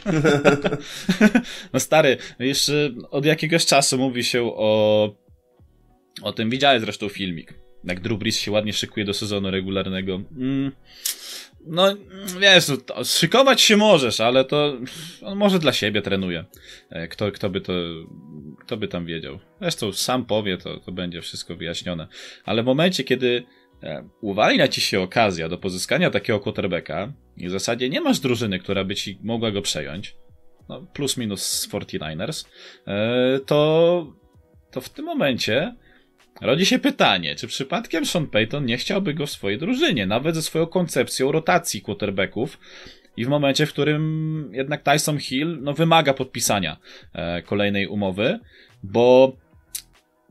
no 1.73 1.79
stary, 1.79 2.17
już 2.39 2.71
od 3.11 3.25
jakiegoś 3.25 3.65
czasu 3.65 3.97
mówi 3.97 4.23
się 4.23 4.43
o, 4.43 5.15
o 6.21 6.33
tym. 6.33 6.49
Widziałem 6.49 6.81
zresztą 6.81 7.09
filmik. 7.09 7.66
Jak 7.83 7.99
Drew 7.99 8.19
Brees 8.19 8.39
się 8.39 8.51
ładnie 8.51 8.73
szykuje 8.73 9.05
do 9.05 9.13
sezonu 9.13 9.51
regularnego. 9.51 10.21
Mm 10.37 10.71
no, 11.67 11.95
wiesz, 12.39 12.67
no, 12.67 13.03
szykować 13.03 13.61
się 13.61 13.77
możesz, 13.77 14.19
ale 14.19 14.45
to 14.45 14.77
on 15.21 15.37
może 15.37 15.59
dla 15.59 15.73
siebie 15.73 16.01
trenuje. 16.01 16.45
E, 16.89 17.07
kto, 17.07 17.31
kto, 17.31 17.49
by 17.49 17.61
to, 17.61 17.73
kto 18.59 18.77
by 18.77 18.87
tam 18.87 19.05
wiedział. 19.05 19.39
Zresztą 19.61 19.93
sam 19.93 20.25
powie, 20.25 20.57
to, 20.57 20.79
to 20.79 20.91
będzie 20.91 21.21
wszystko 21.21 21.55
wyjaśnione. 21.55 22.07
Ale 22.45 22.63
w 22.63 22.65
momencie, 22.65 23.03
kiedy 23.03 23.43
e, 23.83 24.09
uwalnia 24.21 24.67
ci 24.67 24.81
się 24.81 25.01
okazja 25.01 25.49
do 25.49 25.57
pozyskania 25.57 26.09
takiego 26.09 26.39
quarterbacka 26.39 27.13
i 27.37 27.47
w 27.47 27.51
zasadzie 27.51 27.89
nie 27.89 28.01
masz 28.01 28.19
drużyny, 28.19 28.59
która 28.59 28.83
by 28.83 28.95
ci 28.95 29.19
mogła 29.23 29.51
go 29.51 29.61
przejąć, 29.61 30.15
no 30.69 30.81
plus 30.93 31.17
minus 31.17 31.69
49ers, 31.69 32.47
e, 32.87 33.39
to, 33.39 34.13
to 34.71 34.81
w 34.81 34.89
tym 34.89 35.05
momencie 35.05 35.75
Rodzi 36.41 36.65
się 36.65 36.79
pytanie, 36.79 37.35
czy 37.35 37.47
przypadkiem 37.47 38.05
Sean 38.05 38.27
Payton 38.27 38.65
nie 38.65 38.77
chciałby 38.77 39.13
go 39.13 39.25
w 39.25 39.31
swojej 39.31 39.59
drużynie, 39.59 40.05
nawet 40.05 40.35
ze 40.35 40.41
swoją 40.41 40.65
koncepcją 40.65 41.31
rotacji 41.31 41.81
quarterbacków 41.81 42.59
i 43.17 43.25
w 43.25 43.27
momencie, 43.27 43.65
w 43.65 43.73
którym 43.73 44.49
jednak 44.53 44.83
Tyson 44.83 45.19
Hill 45.19 45.57
no, 45.61 45.73
wymaga 45.73 46.13
podpisania 46.13 46.77
e, 47.13 47.41
kolejnej 47.41 47.87
umowy, 47.87 48.39
bo 48.83 49.35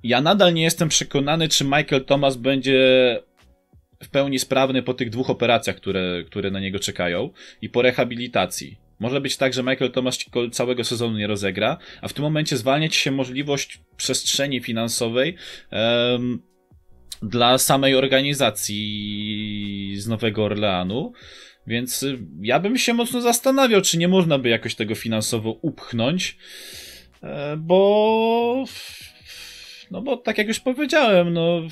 ja 0.02 0.20
nadal 0.20 0.54
nie 0.54 0.62
jestem 0.62 0.88
przekonany, 0.88 1.48
czy 1.48 1.64
Michael 1.64 2.04
Thomas 2.04 2.36
będzie 2.36 2.78
w 4.02 4.08
pełni 4.08 4.38
sprawny 4.38 4.82
po 4.82 4.94
tych 4.94 5.10
dwóch 5.10 5.30
operacjach, 5.30 5.76
które, 5.76 6.24
które 6.26 6.50
na 6.50 6.60
niego 6.60 6.78
czekają 6.78 7.30
i 7.62 7.68
po 7.68 7.82
rehabilitacji. 7.82 8.85
Może 8.98 9.20
być 9.20 9.36
tak, 9.36 9.54
że 9.54 9.62
Michael 9.62 9.90
Thomas 9.90 10.18
całego 10.52 10.84
sezonu 10.84 11.18
nie 11.18 11.26
rozegra, 11.26 11.78
a 12.00 12.08
w 12.08 12.12
tym 12.12 12.22
momencie 12.22 12.56
zwalniać 12.56 12.94
się 12.94 13.10
możliwość 13.10 13.80
przestrzeni 13.96 14.60
finansowej 14.60 15.36
um, 15.72 16.42
dla 17.22 17.58
samej 17.58 17.94
organizacji 17.94 19.94
z 19.96 20.06
Nowego 20.06 20.44
Orleanu. 20.44 21.12
Więc 21.66 22.02
y, 22.02 22.18
ja 22.40 22.60
bym 22.60 22.78
się 22.78 22.94
mocno 22.94 23.20
zastanawiał, 23.20 23.82
czy 23.82 23.98
nie 23.98 24.08
można 24.08 24.38
by 24.38 24.48
jakoś 24.48 24.74
tego 24.74 24.94
finansowo 24.94 25.50
upchnąć, 25.50 26.36
e, 27.22 27.56
bo 27.56 28.64
no 29.90 30.02
bo 30.02 30.16
tak 30.16 30.38
jak 30.38 30.48
już 30.48 30.60
powiedziałem, 30.60 31.32
no 31.32 31.62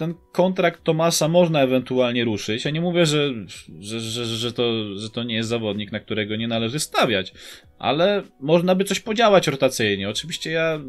ten 0.00 0.14
kontrakt 0.32 0.84
Tomasa 0.84 1.28
można 1.28 1.62
ewentualnie 1.62 2.24
ruszyć. 2.24 2.64
Ja 2.64 2.70
nie 2.70 2.80
mówię, 2.80 3.06
że, 3.06 3.30
że, 3.80 4.00
że, 4.00 4.24
że, 4.24 4.52
to, 4.52 4.96
że 4.96 5.10
to 5.10 5.22
nie 5.22 5.34
jest 5.34 5.48
zawodnik, 5.48 5.92
na 5.92 6.00
którego 6.00 6.36
nie 6.36 6.48
należy 6.48 6.80
stawiać, 6.80 7.32
ale 7.78 8.22
można 8.40 8.74
by 8.74 8.84
coś 8.84 9.00
podziałać 9.00 9.46
rotacyjnie. 9.46 10.08
Oczywiście 10.08 10.50
ja 10.50 10.80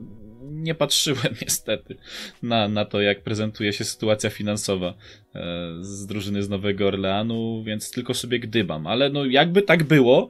nie 0.42 0.76
patrzyłem 0.76 1.36
niestety 1.42 1.98
na, 2.44 2.68
na 2.68 2.86
to, 2.86 3.02
jak 3.02 3.24
prezentuje 3.24 3.74
się 3.74 3.84
sytuacja 3.84 4.30
finansowa 4.30 4.94
e, 5.36 5.78
z 5.82 6.08
drużyny 6.08 6.44
z 6.44 6.50
Nowego 6.50 6.88
Orleanu, 6.88 7.64
więc 7.64 7.92
tylko 7.92 8.14
sobie 8.14 8.40
gdybam. 8.40 8.88
Ale 8.88 9.10
no 9.10 9.26
jakby 9.26 9.62
tak 9.62 9.84
było, 9.84 10.30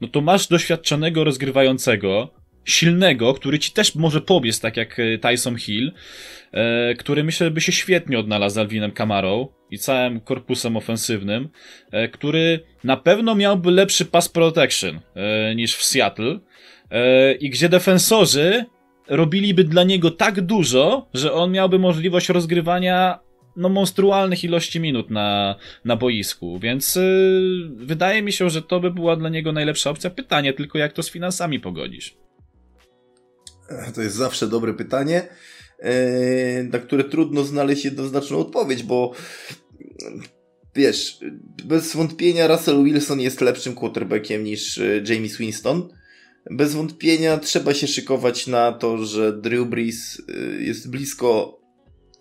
no 0.00 0.08
to 0.08 0.20
masz 0.20 0.46
doświadczonego 0.46 1.24
rozgrywającego, 1.24 2.41
silnego, 2.64 3.34
który 3.34 3.58
ci 3.58 3.72
też 3.72 3.94
może 3.94 4.20
pobiec, 4.20 4.60
tak 4.60 4.76
jak 4.76 4.98
e, 4.98 5.18
Tyson 5.18 5.56
Hill, 5.56 5.92
e, 6.52 6.94
który 6.94 7.24
myślę 7.24 7.50
by 7.50 7.60
się 7.60 7.72
świetnie 7.72 8.18
odnalazł 8.18 8.54
z 8.54 8.58
Alvinem 8.58 8.90
Kamarą 8.90 9.48
i 9.70 9.78
całym 9.78 10.20
korpusem 10.20 10.76
ofensywnym, 10.76 11.48
e, 11.90 12.08
który 12.08 12.60
na 12.84 12.96
pewno 12.96 13.34
miałby 13.34 13.70
lepszy 13.70 14.04
pass 14.04 14.28
protection 14.28 15.00
niż 15.56 15.76
w 15.76 15.84
Seattle 15.84 16.38
i 17.40 17.50
gdzie 17.50 17.68
defensorzy 17.68 18.64
robiliby 19.08 19.64
dla 19.64 19.84
niego 19.84 20.10
tak 20.10 20.40
dużo, 20.40 21.08
że 21.14 21.32
on 21.32 21.52
miałby 21.52 21.78
możliwość 21.78 22.28
rozgrywania 22.28 23.18
no, 23.56 23.68
monstrualnych 23.68 24.44
ilości 24.44 24.80
minut 24.80 25.10
na, 25.10 25.56
na 25.84 25.96
boisku, 25.96 26.58
więc 26.58 26.96
yy, 26.96 27.70
wydaje 27.76 28.22
mi 28.22 28.32
się, 28.32 28.50
że 28.50 28.62
to 28.62 28.80
by 28.80 28.90
była 28.90 29.16
dla 29.16 29.28
niego 29.28 29.52
najlepsza 29.52 29.90
opcja. 29.90 30.10
Pytanie 30.10 30.52
tylko, 30.52 30.78
jak 30.78 30.92
to 30.92 31.02
z 31.02 31.10
finansami 31.10 31.60
pogodzisz? 31.60 32.16
To 33.94 34.02
jest 34.02 34.16
zawsze 34.16 34.48
dobre 34.48 34.74
pytanie, 34.74 35.28
yy, 35.78 35.88
na 36.72 36.78
które 36.78 37.04
trudno 37.04 37.44
znaleźć 37.44 37.84
jednoznaczną 37.84 38.38
odpowiedź, 38.38 38.82
bo 38.82 39.12
wiesz, 40.74 41.20
bez 41.64 41.96
wątpienia 41.96 42.46
Russell 42.46 42.84
Wilson 42.84 43.20
jest 43.20 43.40
lepszym 43.40 43.74
quarterbackiem 43.74 44.44
niż 44.44 44.76
yy, 44.76 45.04
James 45.08 45.36
Winston. 45.36 45.88
Bez 46.50 46.74
wątpienia 46.74 47.38
trzeba 47.38 47.74
się 47.74 47.86
szykować 47.86 48.46
na 48.46 48.72
to, 48.72 49.04
że 49.04 49.32
Drew 49.32 49.68
Brees 49.68 50.18
y, 50.18 50.62
jest 50.62 50.90
blisko, 50.90 51.60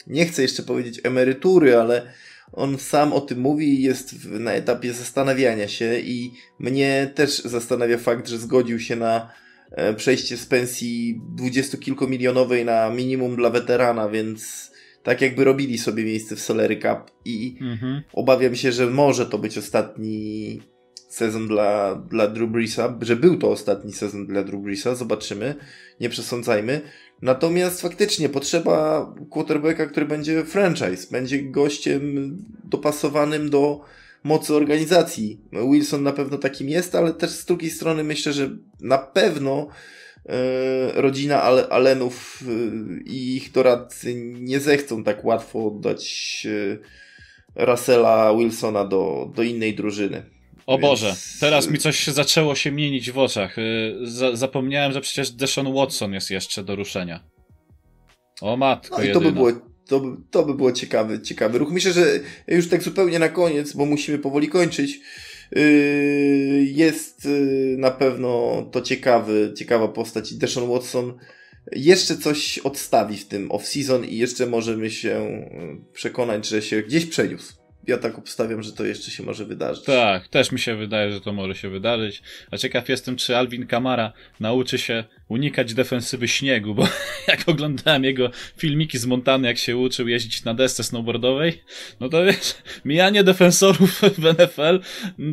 nie 0.07 0.25
chcę 0.25 0.41
jeszcze 0.41 0.63
powiedzieć 0.63 1.01
emerytury, 1.03 1.77
ale 1.77 2.13
on 2.51 2.77
sam 2.77 3.13
o 3.13 3.21
tym 3.21 3.39
mówi 3.39 3.73
i 3.73 3.83
jest 3.83 4.25
na 4.25 4.53
etapie 4.53 4.93
zastanawiania 4.93 5.67
się 5.67 5.99
i 5.99 6.33
mnie 6.59 7.11
też 7.15 7.39
zastanawia 7.39 7.97
fakt, 7.97 8.27
że 8.27 8.39
zgodził 8.39 8.79
się 8.79 8.95
na 8.95 9.15
e, 9.17 9.31
przejście 9.95 10.37
z 10.37 10.45
pensji 10.45 11.21
dwudziestokilkomilionowej 11.35 12.65
na 12.65 12.89
minimum 12.89 13.35
dla 13.35 13.49
weterana, 13.49 14.09
więc 14.09 14.71
tak 15.03 15.21
jakby 15.21 15.43
robili 15.43 15.77
sobie 15.77 16.03
miejsce 16.03 16.35
w 16.35 16.41
Solery 16.41 16.75
Cup 16.77 17.11
i 17.25 17.57
mhm. 17.61 18.01
obawiam 18.13 18.55
się, 18.55 18.71
że 18.71 18.87
może 18.87 19.25
to 19.25 19.37
być 19.37 19.57
ostatni 19.57 20.61
sezon 21.09 21.47
dla, 21.47 21.95
dla 21.95 22.27
Drew 22.27 22.49
Breesa, 22.49 22.97
że 23.01 23.15
był 23.15 23.37
to 23.37 23.49
ostatni 23.49 23.93
sezon 23.93 24.27
dla 24.27 24.43
Drew 24.43 24.61
Breesa, 24.61 24.95
zobaczymy, 24.95 25.55
nie 25.99 26.09
przesądzajmy. 26.09 26.81
Natomiast 27.21 27.81
faktycznie 27.81 28.29
potrzeba 28.29 29.05
quarterbacka, 29.29 29.85
który 29.85 30.05
będzie 30.05 30.45
franchise, 30.45 31.07
będzie 31.11 31.43
gościem 31.43 32.37
dopasowanym 32.63 33.49
do 33.49 33.81
mocy 34.23 34.55
organizacji. 34.55 35.41
Wilson 35.71 36.03
na 36.03 36.11
pewno 36.11 36.37
takim 36.37 36.69
jest, 36.69 36.95
ale 36.95 37.13
też 37.13 37.29
z 37.29 37.45
drugiej 37.45 37.71
strony 37.71 38.03
myślę, 38.03 38.33
że 38.33 38.49
na 38.81 38.97
pewno 38.97 39.67
e, 40.25 41.01
rodzina 41.01 41.43
Allenów 41.69 42.43
e, 42.43 42.51
i 43.03 43.35
ich 43.35 43.51
doradcy 43.51 44.15
nie 44.15 44.59
zechcą 44.59 45.03
tak 45.03 45.25
łatwo 45.25 45.67
oddać 45.67 46.47
e, 47.55 47.65
Russella 47.65 48.35
Wilsona 48.37 48.85
do, 48.85 49.31
do 49.35 49.43
innej 49.43 49.75
drużyny. 49.75 50.23
O 50.65 50.77
Więc... 50.77 50.81
Boże, 50.81 51.15
teraz 51.39 51.69
mi 51.69 51.77
coś 51.77 51.99
się 51.99 52.11
zaczęło 52.11 52.55
się 52.55 52.71
mienić 52.71 53.11
w 53.11 53.17
oczach. 53.17 53.55
Zapomniałem, 54.33 54.91
że 54.91 55.01
przecież 55.01 55.31
Deshaun 55.31 55.73
Watson 55.73 56.13
jest 56.13 56.31
jeszcze 56.31 56.63
do 56.63 56.75
ruszenia. 56.75 57.23
O 58.41 58.57
matko 58.57 58.97
no 58.97 59.03
i 59.03 59.11
to 59.11 59.21
by 59.21 59.31
było, 59.31 59.51
to, 59.91 59.99
by, 59.99 60.17
to 60.31 60.43
by 60.43 60.53
było 60.53 60.71
ciekawy, 60.71 61.21
ciekawy 61.21 61.57
ruch. 61.57 61.71
Myślę, 61.71 61.93
że 61.93 62.19
już 62.47 62.69
tak 62.69 62.83
zupełnie 62.83 63.19
na 63.19 63.29
koniec, 63.29 63.73
bo 63.73 63.85
musimy 63.85 64.19
powoli 64.19 64.49
kończyć. 64.49 64.99
Y, 65.57 66.67
jest 66.71 67.25
y, 67.25 67.75
na 67.77 67.91
pewno 67.91 68.61
to 68.71 68.81
ciekawy, 68.81 69.53
ciekawa 69.57 69.87
postać 69.87 70.31
i 70.31 70.37
Deshaun 70.37 70.69
Watson 70.69 71.13
jeszcze 71.71 72.17
coś 72.17 72.57
odstawi 72.57 73.17
w 73.17 73.27
tym 73.27 73.49
off-season 73.49 74.05
i 74.05 74.17
jeszcze 74.17 74.45
możemy 74.45 74.91
się 74.91 75.45
przekonać, 75.93 76.47
że 76.47 76.61
się 76.61 76.81
gdzieś 76.81 77.05
przeniósł 77.05 77.60
ja 77.87 77.97
tak 77.97 78.17
obstawiam, 78.17 78.63
że 78.63 78.71
to 78.71 78.85
jeszcze 78.85 79.11
się 79.11 79.23
może 79.23 79.45
wydarzyć. 79.45 79.83
Tak, 79.85 80.27
też 80.27 80.51
mi 80.51 80.59
się 80.59 80.75
wydaje, 80.75 81.11
że 81.11 81.21
to 81.21 81.33
może 81.33 81.55
się 81.55 81.69
wydarzyć. 81.69 82.21
A 82.51 82.57
ciekaw 82.57 82.89
jestem, 82.89 83.15
czy 83.15 83.37
Alvin 83.37 83.67
Kamara 83.67 84.13
nauczy 84.39 84.77
się 84.77 85.03
unikać 85.27 85.73
defensywy 85.73 86.27
śniegu, 86.27 86.75
bo 86.75 86.87
jak 87.27 87.49
oglądałem 87.49 88.03
jego 88.03 88.29
filmiki 88.57 88.97
z 88.97 89.05
Montany, 89.05 89.47
jak 89.47 89.57
się 89.57 89.77
uczył 89.77 90.07
jeździć 90.07 90.43
na 90.43 90.53
desce 90.53 90.83
snowboardowej, 90.83 91.61
no 91.99 92.09
to 92.09 92.25
wiesz, 92.25 92.55
mijanie 92.85 93.23
defensorów 93.23 94.01
w 94.17 94.23
NFL 94.23 94.79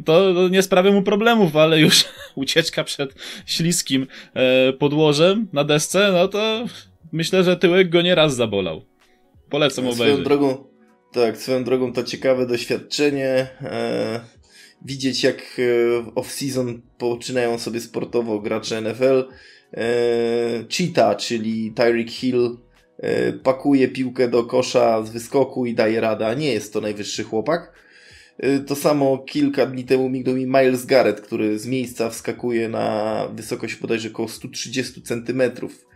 to 0.05 0.49
nie 0.51 0.63
sprawia 0.63 0.93
mu 0.93 1.03
problemów, 1.03 1.57
ale 1.57 1.81
już 1.81 2.05
ucieczka 2.35 2.85
przed 2.85 3.15
śliskim 3.47 4.07
e, 4.35 4.73
podłożem 4.73 5.49
na 5.53 5.65
desce, 5.65 6.13
no 6.13 6.29
to 6.29 6.67
myślę, 7.13 7.45
że 7.45 7.57
tyłek 7.57 7.89
go 7.91 8.03
nieraz 8.03 8.37
zabolał. 8.37 8.85
Polecam 9.51 9.85
obejrzeć. 9.85 10.07
Swoją 10.07 10.25
drogą, 10.25 10.68
tak, 11.12 11.37
swoją 11.37 11.64
drogą 11.64 11.92
to 11.92 12.03
ciekawe 12.03 12.47
doświadczenie. 12.47 13.49
E, 13.62 14.21
widzieć 14.85 15.25
jak 15.25 15.37
e, 15.37 16.03
off-season 16.14 16.79
poczynają 16.99 17.59
sobie 17.59 17.81
sportowo 17.81 18.40
gracze 18.40 18.81
NFL. 18.81 19.29
E, 19.75 19.85
Cheetah, 20.68 21.16
czyli 21.16 21.73
Tyreek 21.73 22.11
Hill, 22.11 22.57
e, 22.99 23.33
pakuje 23.33 23.88
piłkę 23.88 24.29
do 24.29 24.44
kosza 24.44 25.03
z 25.03 25.11
wyskoku 25.11 25.66
i 25.66 25.75
daje 25.75 26.01
rada. 26.01 26.35
Nie 26.35 26.53
jest 26.53 26.73
to 26.73 26.81
najwyższy 26.81 27.25
chłopak. 27.25 27.73
E, 28.38 28.59
to 28.59 28.77
samo 28.77 29.18
kilka 29.18 29.66
dni 29.66 29.85
temu 29.85 30.09
mignął 30.09 30.37
mi 30.37 30.47
Miles 30.47 30.87
Garrett, 30.87 31.21
który 31.21 31.59
z 31.59 31.66
miejsca 31.66 32.11
wskakuje 32.11 32.68
na 32.68 33.29
wysokość 33.35 33.77
bodajże 33.77 34.09
około 34.09 34.29
130 34.29 35.03
centymetrów 35.03 35.88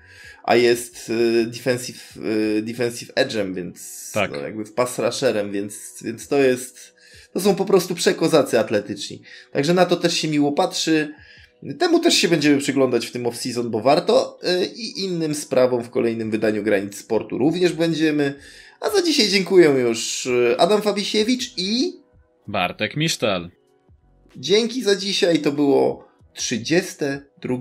a 0.45 0.57
jest 0.57 1.11
y, 1.11 1.47
defensive, 1.47 2.17
y, 2.17 2.63
defensive 2.63 3.15
edge'em, 3.15 3.55
więc 3.55 4.11
tak. 4.15 4.31
no, 4.31 4.37
jakby 4.37 4.65
w 4.65 4.73
pass 4.73 4.99
rusherem, 4.99 5.53
więc, 5.53 6.03
więc 6.05 6.29
to 6.29 6.39
jest, 6.39 6.95
to 7.33 7.41
są 7.41 7.55
po 7.55 7.65
prostu 7.65 7.95
przekozacy 7.95 8.59
atletyczni. 8.59 9.23
Także 9.53 9.75
na 9.75 9.87
to 9.87 9.97
też 9.97 10.15
się 10.15 10.29
miło 10.29 10.53
patrzy. 10.53 11.15
Temu 11.79 12.01
też 12.01 12.15
się 12.15 12.29
będziemy 12.29 12.59
przyglądać 12.59 13.07
w 13.07 13.13
tym 13.13 13.25
off-season, 13.25 13.69
bo 13.69 13.81
warto 13.81 14.39
y, 14.45 14.67
i 14.67 15.05
innym 15.05 15.35
sprawom 15.35 15.85
w 15.85 15.91
kolejnym 15.91 16.31
wydaniu 16.31 16.63
Granic 16.63 16.97
Sportu 16.97 17.39
również 17.39 17.73
będziemy. 17.73 18.35
A 18.81 18.91
za 18.91 19.03
dzisiaj 19.03 19.29
dziękuję 19.29 19.69
już 19.69 20.29
Adam 20.59 20.83
Fabisiewicz 20.83 21.53
i 21.57 21.93
Bartek 22.47 22.97
Misztal. 22.97 23.51
Dzięki 24.37 24.83
za 24.83 24.97
dzisiaj. 24.97 25.39
To 25.39 25.53
było 25.53 26.09
32 26.35 27.59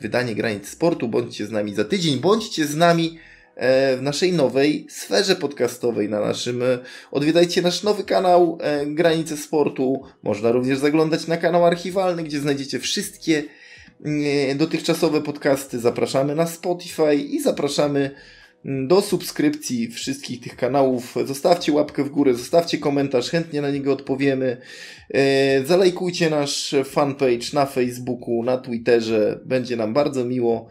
wydanie 0.00 0.34
Granic 0.34 0.68
Sportu. 0.68 1.08
Bądźcie 1.08 1.46
z 1.46 1.50
nami 1.50 1.74
za 1.74 1.84
tydzień, 1.84 2.20
bądźcie 2.20 2.66
z 2.66 2.76
nami 2.76 3.18
e, 3.56 3.96
w 3.96 4.02
naszej 4.02 4.32
nowej 4.32 4.86
sferze 4.90 5.36
podcastowej, 5.36 6.08
na 6.08 6.20
naszym, 6.20 6.62
e, 6.62 6.78
odwiedzajcie 7.10 7.62
nasz 7.62 7.82
nowy 7.82 8.04
kanał 8.04 8.58
e, 8.60 8.86
Granice 8.86 9.36
Sportu, 9.36 10.02
można 10.22 10.52
również 10.52 10.78
zaglądać 10.78 11.26
na 11.26 11.36
kanał 11.36 11.66
archiwalny, 11.66 12.22
gdzie 12.22 12.40
znajdziecie 12.40 12.78
wszystkie 12.78 13.42
dotychczasowe 14.56 15.20
podcasty, 15.20 15.78
zapraszamy 15.78 16.34
na 16.34 16.46
Spotify 16.46 17.14
i 17.14 17.40
zapraszamy 17.40 18.10
do 18.64 19.00
subskrypcji 19.00 19.88
wszystkich 19.88 20.40
tych 20.40 20.56
kanałów. 20.56 21.14
Zostawcie 21.24 21.72
łapkę 21.72 22.04
w 22.04 22.10
górę, 22.10 22.34
zostawcie 22.34 22.78
komentarz, 22.78 23.30
chętnie 23.30 23.62
na 23.62 23.70
niego 23.70 23.92
odpowiemy. 23.92 24.56
E, 25.10 25.64
zalajkujcie 25.64 26.30
nasz 26.30 26.74
fanpage 26.84 27.46
na 27.52 27.66
Facebooku, 27.66 28.42
na 28.42 28.58
Twitterze, 28.58 29.40
będzie 29.44 29.76
nam 29.76 29.94
bardzo 29.94 30.24
miło, 30.24 30.68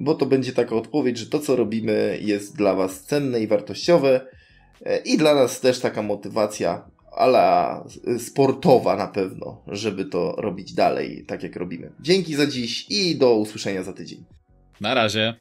bo 0.00 0.14
to 0.14 0.26
będzie 0.26 0.52
taka 0.52 0.76
odpowiedź, 0.76 1.18
że 1.18 1.26
to 1.26 1.38
co 1.38 1.56
robimy 1.56 2.18
jest 2.20 2.56
dla 2.56 2.74
Was 2.74 3.04
cenne 3.04 3.40
i 3.40 3.46
wartościowe 3.46 4.20
e, 4.84 4.98
i 4.98 5.18
dla 5.18 5.34
nas 5.34 5.60
też 5.60 5.80
taka 5.80 6.02
motywacja, 6.02 6.90
ale 7.16 7.66
sportowa 8.18 8.96
na 8.96 9.06
pewno, 9.06 9.62
żeby 9.66 10.04
to 10.04 10.34
robić 10.38 10.74
dalej, 10.74 11.24
tak 11.26 11.42
jak 11.42 11.56
robimy. 11.56 11.92
Dzięki 12.00 12.34
za 12.34 12.46
dziś 12.46 12.86
i 12.90 13.16
do 13.16 13.34
usłyszenia 13.34 13.82
za 13.82 13.92
tydzień. 13.92 14.24
Na 14.80 14.94
razie. 14.94 15.34